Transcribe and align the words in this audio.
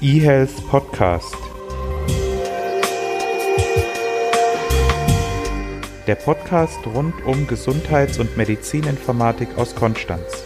eHealth 0.00 0.64
Podcast. 0.68 1.34
Der 6.06 6.14
Podcast 6.14 6.78
rund 6.86 7.14
um 7.24 7.48
Gesundheits- 7.48 8.20
und 8.20 8.36
Medizininformatik 8.36 9.58
aus 9.58 9.74
Konstanz. 9.74 10.44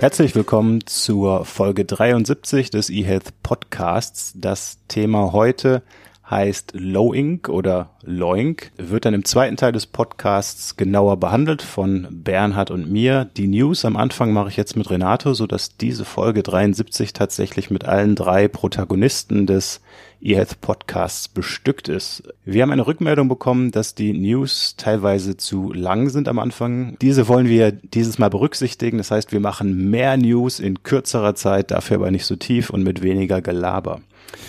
Herzlich 0.00 0.34
willkommen 0.34 0.84
zur 0.86 1.44
Folge 1.44 1.84
73 1.84 2.70
des 2.70 2.90
eHealth 2.90 3.40
Podcasts. 3.44 4.32
Das 4.36 4.78
Thema 4.88 5.32
heute 5.32 5.84
heißt 6.30 6.72
Low-Ink 6.74 7.48
oder 7.48 7.90
Loink, 8.02 8.72
wird 8.76 9.04
dann 9.04 9.14
im 9.14 9.24
zweiten 9.24 9.56
Teil 9.56 9.72
des 9.72 9.86
Podcasts 9.86 10.76
genauer 10.76 11.18
behandelt 11.18 11.62
von 11.62 12.08
Bernhard 12.10 12.70
und 12.70 12.90
mir. 12.90 13.26
Die 13.36 13.46
News 13.46 13.84
am 13.84 13.96
Anfang 13.96 14.32
mache 14.32 14.48
ich 14.48 14.56
jetzt 14.56 14.76
mit 14.76 14.90
Renato, 14.90 15.34
so 15.34 15.46
dass 15.46 15.76
diese 15.76 16.04
Folge 16.04 16.42
73 16.42 17.12
tatsächlich 17.12 17.70
mit 17.70 17.84
allen 17.84 18.14
drei 18.14 18.48
Protagonisten 18.48 19.46
des 19.46 19.80
eHealth 20.22 20.62
Podcasts 20.62 21.28
bestückt 21.28 21.88
ist. 21.88 22.22
Wir 22.46 22.62
haben 22.62 22.72
eine 22.72 22.86
Rückmeldung 22.86 23.28
bekommen, 23.28 23.70
dass 23.70 23.94
die 23.94 24.14
News 24.14 24.76
teilweise 24.76 25.36
zu 25.36 25.72
lang 25.74 26.08
sind 26.08 26.28
am 26.28 26.38
Anfang. 26.38 26.96
Diese 27.02 27.28
wollen 27.28 27.48
wir 27.48 27.72
dieses 27.72 28.18
Mal 28.18 28.30
berücksichtigen. 28.30 28.96
Das 28.96 29.10
heißt, 29.10 29.32
wir 29.32 29.40
machen 29.40 29.90
mehr 29.90 30.16
News 30.16 30.60
in 30.60 30.82
kürzerer 30.82 31.34
Zeit, 31.34 31.70
dafür 31.70 31.96
aber 31.96 32.10
nicht 32.10 32.24
so 32.24 32.36
tief 32.36 32.70
und 32.70 32.82
mit 32.82 33.02
weniger 33.02 33.42
Gelaber. 33.42 34.00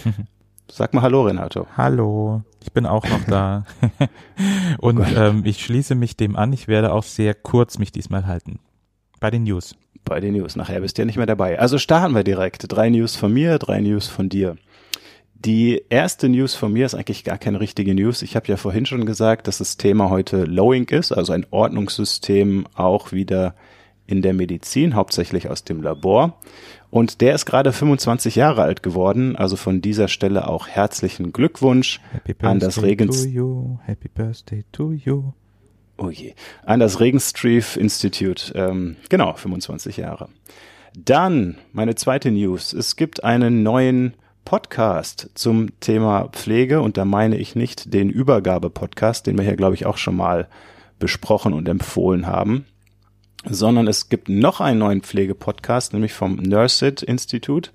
Sag 0.71 0.93
mal 0.93 1.01
Hallo, 1.01 1.23
Renato. 1.23 1.67
Hallo, 1.77 2.41
ich 2.61 2.71
bin 2.73 2.85
auch 2.85 3.07
noch 3.07 3.23
da. 3.27 3.65
Und 4.79 5.05
ähm, 5.15 5.43
ich 5.45 5.63
schließe 5.63 5.95
mich 5.95 6.17
dem 6.17 6.35
an. 6.35 6.51
Ich 6.53 6.67
werde 6.67 6.91
auch 6.91 7.03
sehr 7.03 7.33
kurz 7.33 7.77
mich 7.77 7.91
diesmal 7.91 8.25
halten. 8.25 8.59
Bei 9.19 9.29
den 9.29 9.43
News. 9.43 9.75
Bei 10.03 10.19
den 10.19 10.33
News. 10.33 10.55
Nachher 10.55 10.81
bist 10.81 10.97
du 10.97 11.03
ja 11.03 11.05
nicht 11.05 11.17
mehr 11.17 11.25
dabei. 11.25 11.59
Also 11.59 11.77
starten 11.77 12.15
wir 12.15 12.23
direkt. 12.23 12.65
Drei 12.67 12.89
News 12.89 13.15
von 13.15 13.31
mir, 13.33 13.59
drei 13.59 13.79
News 13.79 14.07
von 14.07 14.27
dir. 14.27 14.57
Die 15.33 15.83
erste 15.89 16.29
News 16.29 16.55
von 16.55 16.73
mir 16.73 16.87
ist 16.87 16.95
eigentlich 16.95 17.23
gar 17.23 17.37
keine 17.37 17.59
richtige 17.59 17.93
News. 17.93 18.23
Ich 18.23 18.35
habe 18.35 18.47
ja 18.47 18.57
vorhin 18.57 18.87
schon 18.87 19.05
gesagt, 19.05 19.47
dass 19.47 19.59
das 19.59 19.77
Thema 19.77 20.09
heute 20.09 20.43
Lowing 20.45 20.89
ist, 20.89 21.11
also 21.11 21.33
ein 21.33 21.45
Ordnungssystem 21.51 22.65
auch 22.73 23.11
wieder 23.11 23.53
in 24.07 24.21
der 24.21 24.33
Medizin, 24.33 24.95
hauptsächlich 24.95 25.49
aus 25.49 25.63
dem 25.63 25.81
Labor. 25.81 26.39
Und 26.89 27.21
der 27.21 27.35
ist 27.35 27.45
gerade 27.45 27.73
25 27.73 28.35
Jahre 28.35 28.61
alt 28.61 28.83
geworden. 28.83 29.35
Also 29.35 29.55
von 29.55 29.81
dieser 29.81 30.07
Stelle 30.07 30.47
auch 30.47 30.67
herzlichen 30.67 31.33
Glückwunsch 31.33 31.99
an 32.41 32.59
das 32.59 32.81
Regens. 32.81 33.25
Happy 33.25 34.07
Birthday 34.13 34.63
to 34.71 34.91
you. 34.91 35.33
Oh 35.97 36.09
je. 36.09 36.33
An 36.63 36.79
das 36.79 36.99
Regenstrief 36.99 37.77
Institute. 37.77 38.53
Ähm, 38.55 38.97
genau, 39.09 39.33
25 39.33 39.97
Jahre. 39.97 40.29
Dann 40.97 41.57
meine 41.73 41.95
zweite 41.95 42.31
News. 42.31 42.73
Es 42.73 42.95
gibt 42.95 43.23
einen 43.23 43.63
neuen 43.63 44.13
Podcast 44.45 45.31
zum 45.33 45.79
Thema 45.79 46.29
Pflege 46.31 46.81
und 46.81 46.97
da 46.97 47.05
meine 47.05 47.37
ich 47.37 47.55
nicht 47.55 47.93
den 47.93 48.09
Übergabe-Podcast, 48.09 49.25
den 49.25 49.37
wir 49.37 49.43
hier, 49.43 49.55
glaube 49.55 49.75
ich, 49.75 49.85
auch 49.85 49.97
schon 49.97 50.15
mal 50.15 50.47
besprochen 50.99 51.53
und 51.53 51.67
empfohlen 51.67 52.27
haben 52.27 52.65
sondern 53.49 53.87
es 53.87 54.09
gibt 54.09 54.29
noch 54.29 54.61
einen 54.61 54.79
neuen 54.79 55.01
Pflegepodcast, 55.01 55.93
nämlich 55.93 56.13
vom 56.13 56.35
Nursit 56.35 57.01
Institut. 57.03 57.71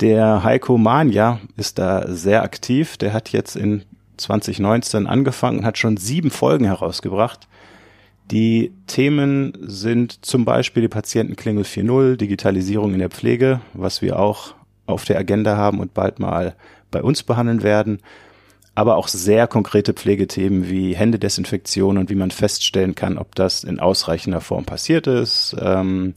Der 0.00 0.42
Heiko 0.42 0.78
Manja 0.78 1.40
ist 1.56 1.78
da 1.78 2.06
sehr 2.08 2.42
aktiv. 2.42 2.96
Der 2.96 3.12
hat 3.12 3.30
jetzt 3.30 3.56
in 3.56 3.82
2019 4.16 5.06
angefangen 5.06 5.60
und 5.60 5.64
hat 5.64 5.78
schon 5.78 5.96
sieben 5.96 6.30
Folgen 6.30 6.64
herausgebracht. 6.64 7.48
Die 8.30 8.72
Themen 8.86 9.52
sind 9.60 10.24
zum 10.24 10.44
Beispiel 10.44 10.82
die 10.82 10.88
Patientenklingel 10.88 11.64
4.0, 11.64 12.16
Digitalisierung 12.16 12.92
in 12.92 13.00
der 13.00 13.10
Pflege, 13.10 13.60
was 13.74 14.02
wir 14.02 14.18
auch 14.18 14.54
auf 14.86 15.04
der 15.04 15.18
Agenda 15.18 15.56
haben 15.56 15.80
und 15.80 15.94
bald 15.94 16.18
mal 16.18 16.54
bei 16.90 17.02
uns 17.02 17.22
behandeln 17.22 17.62
werden 17.62 18.00
aber 18.74 18.96
auch 18.96 19.08
sehr 19.08 19.46
konkrete 19.46 19.92
Pflegethemen 19.92 20.68
wie 20.70 20.94
Händedesinfektion 20.94 21.98
und 21.98 22.10
wie 22.10 22.14
man 22.14 22.30
feststellen 22.30 22.94
kann, 22.94 23.18
ob 23.18 23.34
das 23.34 23.64
in 23.64 23.80
ausreichender 23.80 24.40
Form 24.40 24.64
passiert 24.64 25.06
ist, 25.06 25.56
ähm, 25.60 26.14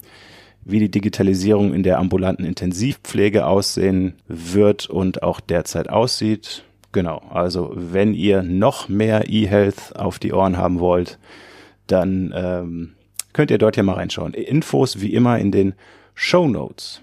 wie 0.64 0.80
die 0.80 0.92
Digitalisierung 0.92 1.74
in 1.74 1.84
der 1.84 2.00
ambulanten 2.00 2.46
Intensivpflege 2.46 3.46
aussehen 3.46 4.14
wird 4.28 4.90
und 4.90 5.24
auch 5.24 5.40
derzeit 5.40 5.90
aussieht. 5.90 6.64
Genau, 6.92 7.24
also 7.32 7.72
wenn 7.76 8.14
ihr 8.14 8.44
noch 8.44 8.88
mehr 8.88 9.28
E-Health 9.28 9.96
auf 9.96 10.20
die 10.20 10.32
Ohren 10.32 10.58
haben 10.58 10.80
wollt, 10.80 11.18
dann 11.88 12.32
ähm, 12.36 12.94
könnt 13.34 13.52
ihr 13.52 13.58
dort 13.58 13.76
ja 13.76 13.84
mal 13.84 13.96
reinschauen. 13.96 14.34
Infos 14.34 15.02
wie 15.02 15.14
immer 15.14 15.40
in 15.40 15.52
den 15.52 15.74
Show 16.14 16.48
Notes. 16.48 17.02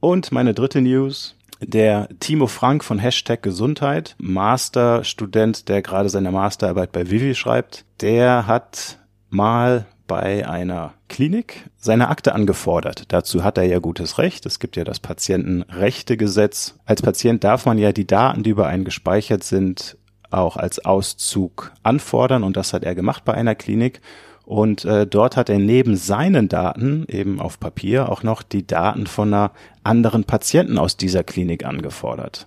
Und 0.00 0.32
meine 0.32 0.54
dritte 0.54 0.80
News, 0.80 1.35
der 1.60 2.08
Timo 2.20 2.46
Frank 2.46 2.84
von 2.84 2.98
Hashtag 2.98 3.42
Gesundheit, 3.42 4.14
Masterstudent, 4.18 5.68
der 5.68 5.82
gerade 5.82 6.08
seine 6.08 6.30
Masterarbeit 6.30 6.92
bei 6.92 7.10
Vivi 7.10 7.34
schreibt, 7.34 7.84
der 8.00 8.46
hat 8.46 8.98
mal 9.30 9.86
bei 10.06 10.48
einer 10.48 10.94
Klinik 11.08 11.68
seine 11.76 12.08
Akte 12.08 12.34
angefordert. 12.34 13.04
Dazu 13.08 13.42
hat 13.42 13.58
er 13.58 13.64
ja 13.64 13.78
gutes 13.78 14.18
Recht. 14.18 14.46
Es 14.46 14.58
gibt 14.58 14.76
ja 14.76 14.84
das 14.84 15.00
Patientenrechtegesetz. 15.00 16.76
Als 16.84 17.02
Patient 17.02 17.42
darf 17.42 17.66
man 17.66 17.78
ja 17.78 17.92
die 17.92 18.06
Daten, 18.06 18.42
die 18.42 18.50
über 18.50 18.66
einen 18.66 18.84
gespeichert 18.84 19.42
sind, 19.42 19.96
auch 20.30 20.56
als 20.56 20.84
Auszug 20.84 21.72
anfordern 21.82 22.42
und 22.42 22.56
das 22.56 22.72
hat 22.72 22.84
er 22.84 22.94
gemacht 22.94 23.24
bei 23.24 23.34
einer 23.34 23.54
Klinik. 23.54 24.00
Und 24.46 24.84
äh, 24.84 25.08
dort 25.08 25.36
hat 25.36 25.50
er 25.50 25.58
neben 25.58 25.96
seinen 25.96 26.48
Daten 26.48 27.04
eben 27.08 27.40
auf 27.40 27.58
Papier 27.58 28.08
auch 28.08 28.22
noch 28.22 28.42
die 28.42 28.64
Daten 28.64 29.08
von 29.08 29.34
einer 29.34 29.50
anderen 29.82 30.22
Patienten 30.22 30.78
aus 30.78 30.96
dieser 30.96 31.24
Klinik 31.24 31.66
angefordert. 31.66 32.46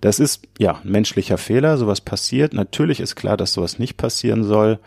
Das 0.00 0.18
ist 0.18 0.48
ja 0.58 0.80
ein 0.82 0.90
menschlicher 0.90 1.36
Fehler, 1.36 1.76
sowas 1.76 2.00
passiert. 2.00 2.54
Natürlich 2.54 3.00
ist 3.00 3.16
klar, 3.16 3.36
dass 3.36 3.52
sowas 3.52 3.78
nicht 3.78 3.98
passieren 3.98 4.44
soll. 4.44 4.78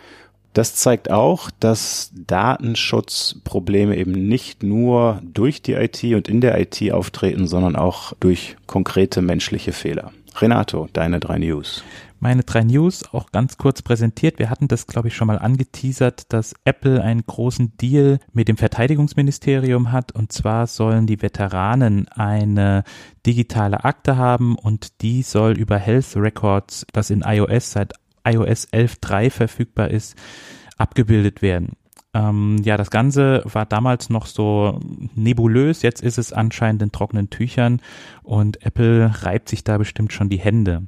Das 0.54 0.76
zeigt 0.76 1.12
auch, 1.12 1.52
dass 1.60 2.12
Datenschutzprobleme 2.16 3.96
eben 3.96 4.12
nicht 4.12 4.64
nur 4.64 5.22
durch 5.24 5.62
die 5.62 5.74
IT 5.74 6.04
und 6.04 6.28
in 6.28 6.42
der 6.42 6.60
IT 6.60 6.92
auftreten, 6.92 7.48
sondern 7.48 7.76
auch 7.76 8.14
durch 8.20 8.56
konkrete 8.66 9.22
menschliche 9.22 9.72
Fehler. 9.72 10.12
Renato, 10.40 10.90
deine 10.94 11.20
drei 11.20 11.38
News 11.38 11.84
meine 12.24 12.44
drei 12.44 12.64
News 12.64 13.14
auch 13.14 13.32
ganz 13.32 13.58
kurz 13.58 13.82
präsentiert. 13.82 14.40
Wir 14.40 14.50
hatten 14.50 14.70
das, 14.70 14.88
glaube 14.88 15.10
ich, 15.10 15.16
schon 15.16 15.28
mal 15.28 15.38
angeteasert, 15.38 16.32
dass 16.32 16.56
Apple 16.64 17.04
einen 17.04 17.26
großen 17.26 17.76
Deal 17.78 18.20
mit 18.32 18.48
dem 18.48 18.56
Verteidigungsministerium 18.56 19.92
hat. 19.92 20.14
Und 20.14 20.32
zwar 20.32 20.66
sollen 20.66 21.06
die 21.06 21.22
Veteranen 21.22 22.08
eine 22.08 22.86
digitale 23.26 23.84
Akte 23.84 24.16
haben 24.16 24.56
und 24.56 25.02
die 25.02 25.22
soll 25.22 25.58
über 25.58 25.78
Health 25.78 26.16
Records, 26.16 26.88
das 26.94 27.10
in 27.10 27.22
iOS 27.22 27.74
seit 27.74 27.94
iOS 28.26 28.70
11.3 28.72 29.30
verfügbar 29.30 29.92
ist, 29.92 30.16
abgebildet 30.78 31.42
werden. 31.42 31.74
Ähm, 32.14 32.62
ja, 32.64 32.78
das 32.78 32.90
Ganze 32.90 33.44
war 33.46 33.66
damals 33.66 34.10
noch 34.10 34.28
so 34.28 34.80
nebulös, 35.14 35.82
jetzt 35.82 36.02
ist 36.02 36.18
es 36.18 36.32
anscheinend 36.32 36.82
in 36.84 36.92
trockenen 36.94 37.30
Tüchern 37.30 37.82
und 38.22 38.66
Apple 38.66 39.12
reibt 39.24 39.50
sich 39.50 39.66
da 39.66 39.78
bestimmt 39.78 40.14
schon 40.14 40.30
die 40.30 40.40
Hände. 40.40 40.88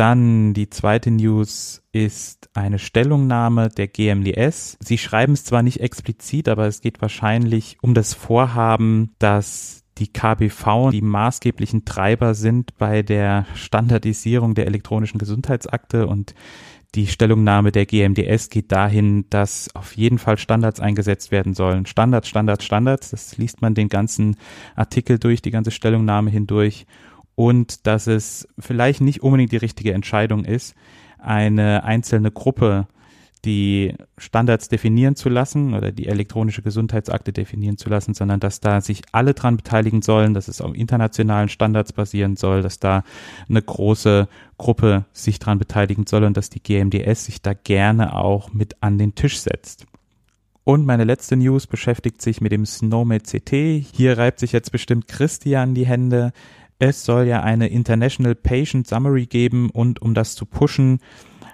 Dann 0.00 0.54
die 0.54 0.70
zweite 0.70 1.10
News 1.10 1.82
ist 1.92 2.48
eine 2.54 2.78
Stellungnahme 2.78 3.68
der 3.68 3.86
GMDS. 3.86 4.78
Sie 4.80 4.96
schreiben 4.96 5.34
es 5.34 5.44
zwar 5.44 5.62
nicht 5.62 5.80
explizit, 5.80 6.48
aber 6.48 6.66
es 6.66 6.80
geht 6.80 7.02
wahrscheinlich 7.02 7.76
um 7.82 7.92
das 7.92 8.14
Vorhaben, 8.14 9.10
dass 9.18 9.84
die 9.98 10.10
KBV 10.10 10.88
die 10.90 11.02
maßgeblichen 11.02 11.84
Treiber 11.84 12.32
sind 12.32 12.78
bei 12.78 13.02
der 13.02 13.44
Standardisierung 13.54 14.54
der 14.54 14.64
elektronischen 14.68 15.18
Gesundheitsakte 15.18 16.06
und 16.06 16.34
die 16.94 17.06
Stellungnahme 17.06 17.70
der 17.70 17.84
GMDS 17.84 18.48
geht 18.48 18.72
dahin, 18.72 19.26
dass 19.28 19.68
auf 19.74 19.98
jeden 19.98 20.18
Fall 20.18 20.38
Standards 20.38 20.80
eingesetzt 20.80 21.30
werden 21.30 21.52
sollen. 21.52 21.84
Standards, 21.84 22.26
Standards, 22.26 22.64
Standards. 22.64 23.10
Das 23.10 23.36
liest 23.36 23.60
man 23.60 23.74
den 23.74 23.90
ganzen 23.90 24.36
Artikel 24.76 25.18
durch, 25.18 25.42
die 25.42 25.50
ganze 25.50 25.70
Stellungnahme 25.70 26.30
hindurch 26.30 26.86
und 27.40 27.86
dass 27.86 28.06
es 28.06 28.46
vielleicht 28.58 29.00
nicht 29.00 29.22
unbedingt 29.22 29.50
die 29.50 29.56
richtige 29.56 29.94
Entscheidung 29.94 30.44
ist, 30.44 30.74
eine 31.18 31.84
einzelne 31.84 32.30
Gruppe 32.30 32.86
die 33.46 33.94
Standards 34.18 34.68
definieren 34.68 35.16
zu 35.16 35.30
lassen 35.30 35.72
oder 35.72 35.90
die 35.90 36.08
elektronische 36.08 36.60
Gesundheitsakte 36.60 37.32
definieren 37.32 37.78
zu 37.78 37.88
lassen, 37.88 38.12
sondern 38.12 38.40
dass 38.40 38.60
da 38.60 38.82
sich 38.82 39.00
alle 39.12 39.32
dran 39.32 39.56
beteiligen 39.56 40.02
sollen, 40.02 40.34
dass 40.34 40.48
es 40.48 40.60
auf 40.60 40.74
internationalen 40.74 41.48
Standards 41.48 41.94
basieren 41.94 42.36
soll, 42.36 42.60
dass 42.60 42.78
da 42.78 43.04
eine 43.48 43.62
große 43.62 44.28
Gruppe 44.58 45.06
sich 45.14 45.38
dran 45.38 45.58
beteiligen 45.58 46.06
soll 46.06 46.24
und 46.24 46.36
dass 46.36 46.50
die 46.50 46.62
GMDS 46.62 47.24
sich 47.24 47.40
da 47.40 47.54
gerne 47.54 48.16
auch 48.16 48.52
mit 48.52 48.76
an 48.82 48.98
den 48.98 49.14
Tisch 49.14 49.40
setzt. 49.40 49.86
Und 50.64 50.84
meine 50.84 51.04
letzte 51.04 51.36
News 51.36 51.66
beschäftigt 51.66 52.20
sich 52.20 52.42
mit 52.42 52.52
dem 52.52 52.66
Snowmate 52.66 53.24
CT. 53.24 53.50
Hier 53.96 54.18
reibt 54.18 54.40
sich 54.40 54.52
jetzt 54.52 54.72
bestimmt 54.72 55.08
Christian 55.08 55.74
die 55.74 55.86
Hände. 55.86 56.32
Es 56.80 57.04
soll 57.04 57.26
ja 57.26 57.42
eine 57.42 57.68
International 57.68 58.34
Patient 58.34 58.88
Summary 58.88 59.26
geben 59.26 59.68
und 59.68 60.00
um 60.00 60.14
das 60.14 60.34
zu 60.34 60.46
pushen, 60.46 61.00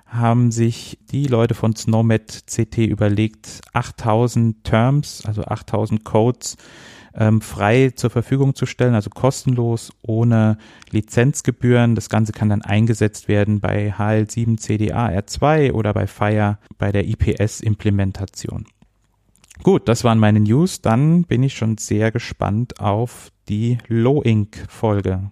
haben 0.07 0.53
sich 0.53 1.01
die 1.11 1.27
Leute 1.27 1.55
von 1.55 1.75
Snowmet 1.75 2.45
CT 2.47 2.79
überlegt, 2.79 3.61
8000 3.73 4.63
Terms, 4.63 5.25
also 5.27 5.43
8000 5.43 6.05
Codes 6.05 6.57
ähm, 7.13 7.41
frei 7.41 7.91
zur 7.91 8.11
Verfügung 8.11 8.55
zu 8.55 8.67
stellen, 8.67 8.95
also 8.95 9.11
kostenlos, 9.11 9.91
ohne 10.01 10.59
Lizenzgebühren. 10.93 11.97
Das 11.97 12.09
Ganze 12.09 12.31
kann 12.31 12.49
dann 12.49 12.63
eingesetzt 12.63 13.27
werden 13.27 13.59
bei 13.59 13.93
HL7 13.95 14.59
CDA 14.59 15.09
R2 15.09 15.73
oder 15.73 15.93
bei 15.93 16.07
Fire 16.07 16.59
bei 16.79 16.93
der 16.93 17.05
IPS-Implementation. 17.05 18.67
Gut, 19.65 19.89
das 19.89 20.05
waren 20.05 20.21
meine 20.21 20.39
News. 20.39 20.83
Dann 20.83 21.25
bin 21.25 21.43
ich 21.43 21.57
schon 21.57 21.79
sehr 21.79 22.13
gespannt 22.13 22.79
auf 22.79 23.33
die 23.49 23.79
Low-Ink-Folge. 23.89 25.31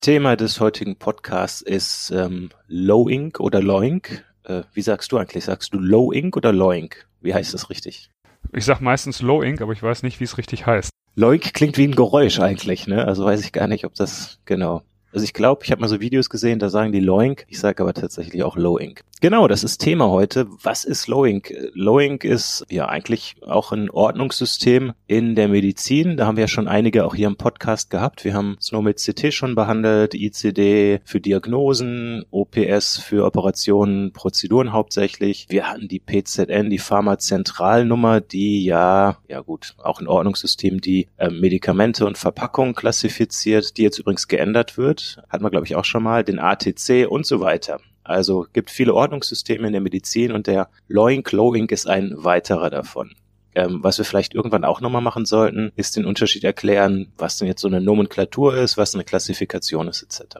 Thema 0.00 0.36
des 0.36 0.60
heutigen 0.60 0.96
Podcasts 0.96 1.60
ist 1.60 2.10
ähm, 2.10 2.50
Low-Ink 2.68 3.40
oder 3.40 3.60
Low-Ink. 3.62 4.24
Äh, 4.44 4.62
wie 4.72 4.82
sagst 4.82 5.12
du 5.12 5.18
eigentlich? 5.18 5.44
Sagst 5.44 5.74
du 5.74 5.78
Low-Ink 5.78 6.36
oder 6.36 6.52
Low-Ink? 6.52 7.06
Wie 7.20 7.34
heißt 7.34 7.52
das 7.52 7.70
richtig? 7.70 8.10
Ich 8.52 8.64
sag 8.64 8.80
meistens 8.80 9.20
Low-Ink, 9.22 9.60
aber 9.60 9.72
ich 9.72 9.82
weiß 9.82 10.02
nicht, 10.02 10.20
wie 10.20 10.24
es 10.24 10.38
richtig 10.38 10.66
heißt. 10.66 10.90
Loik 11.16 11.52
klingt 11.54 11.76
wie 11.76 11.86
ein 11.86 11.94
Geräusch 11.94 12.38
eigentlich, 12.38 12.86
ne? 12.86 13.04
Also 13.04 13.24
weiß 13.24 13.44
ich 13.44 13.52
gar 13.52 13.66
nicht, 13.66 13.84
ob 13.84 13.94
das 13.94 14.38
genau. 14.44 14.82
Also 15.12 15.24
ich 15.24 15.34
glaube, 15.34 15.64
ich 15.64 15.72
habe 15.72 15.80
mal 15.80 15.88
so 15.88 16.00
Videos 16.00 16.30
gesehen, 16.30 16.60
da 16.60 16.70
sagen 16.70 16.92
die 16.92 17.00
Loink, 17.00 17.44
ich 17.48 17.58
sage 17.58 17.82
aber 17.82 17.94
tatsächlich 17.94 18.42
auch 18.44 18.56
Low-Ink. 18.56 19.02
Genau, 19.22 19.48
das 19.48 19.64
ist 19.64 19.82
Thema 19.82 20.08
heute. 20.08 20.46
Was 20.62 20.86
ist 20.86 21.06
Low-Ink? 21.06 21.52
Low-Ink 21.74 22.24
ist 22.24 22.64
ja 22.70 22.88
eigentlich 22.88 23.36
auch 23.46 23.70
ein 23.70 23.90
Ordnungssystem 23.90 24.94
in 25.08 25.34
der 25.34 25.48
Medizin. 25.48 26.16
Da 26.16 26.26
haben 26.26 26.38
wir 26.38 26.44
ja 26.44 26.48
schon 26.48 26.66
einige 26.66 27.04
auch 27.04 27.14
hier 27.14 27.26
im 27.26 27.36
Podcast 27.36 27.90
gehabt. 27.90 28.24
Wir 28.24 28.32
haben 28.32 28.56
Snowmed 28.62 28.96
CT 28.96 29.34
schon 29.34 29.54
behandelt, 29.54 30.14
ICD 30.14 31.00
für 31.04 31.20
Diagnosen, 31.20 32.24
OPS 32.30 32.96
für 32.96 33.26
Operationen, 33.26 34.14
Prozeduren 34.14 34.72
hauptsächlich. 34.72 35.44
Wir 35.50 35.68
hatten 35.68 35.86
die 35.86 36.00
PZN, 36.00 36.70
die 36.70 36.78
Pharmazentralnummer, 36.78 38.22
die 38.22 38.64
ja, 38.64 39.18
ja 39.28 39.40
gut, 39.40 39.74
auch 39.82 40.00
ein 40.00 40.08
Ordnungssystem, 40.08 40.80
die 40.80 41.08
äh, 41.18 41.28
Medikamente 41.28 42.06
und 42.06 42.16
Verpackungen 42.16 42.74
klassifiziert, 42.74 43.76
die 43.76 43.82
jetzt 43.82 43.98
übrigens 43.98 44.28
geändert 44.28 44.78
wird. 44.78 45.22
Hatten 45.28 45.44
wir, 45.44 45.50
glaube 45.50 45.66
ich, 45.66 45.76
auch 45.76 45.84
schon 45.84 46.04
mal, 46.04 46.24
den 46.24 46.38
ATC 46.38 47.06
und 47.06 47.26
so 47.26 47.40
weiter. 47.40 47.80
Also 48.10 48.46
gibt 48.52 48.70
viele 48.70 48.94
Ordnungssysteme 48.94 49.66
in 49.66 49.72
der 49.72 49.80
Medizin 49.80 50.32
und 50.32 50.46
der 50.46 50.68
Loink 50.88 51.30
Lowink 51.32 51.70
ist 51.70 51.86
ein 51.86 52.12
weiterer 52.16 52.68
davon. 52.68 53.12
Ähm, 53.54 53.82
was 53.82 53.98
wir 53.98 54.04
vielleicht 54.04 54.34
irgendwann 54.34 54.64
auch 54.64 54.80
nochmal 54.80 55.02
machen 55.02 55.24
sollten, 55.24 55.72
ist 55.76 55.96
den 55.96 56.04
Unterschied 56.04 56.44
erklären, 56.44 57.12
was 57.18 57.38
denn 57.38 57.48
jetzt 57.48 57.60
so 57.60 57.68
eine 57.68 57.80
Nomenklatur 57.80 58.56
ist, 58.56 58.76
was 58.76 58.94
eine 58.94 59.04
Klassifikation 59.04 59.88
ist, 59.88 60.02
etc. 60.02 60.38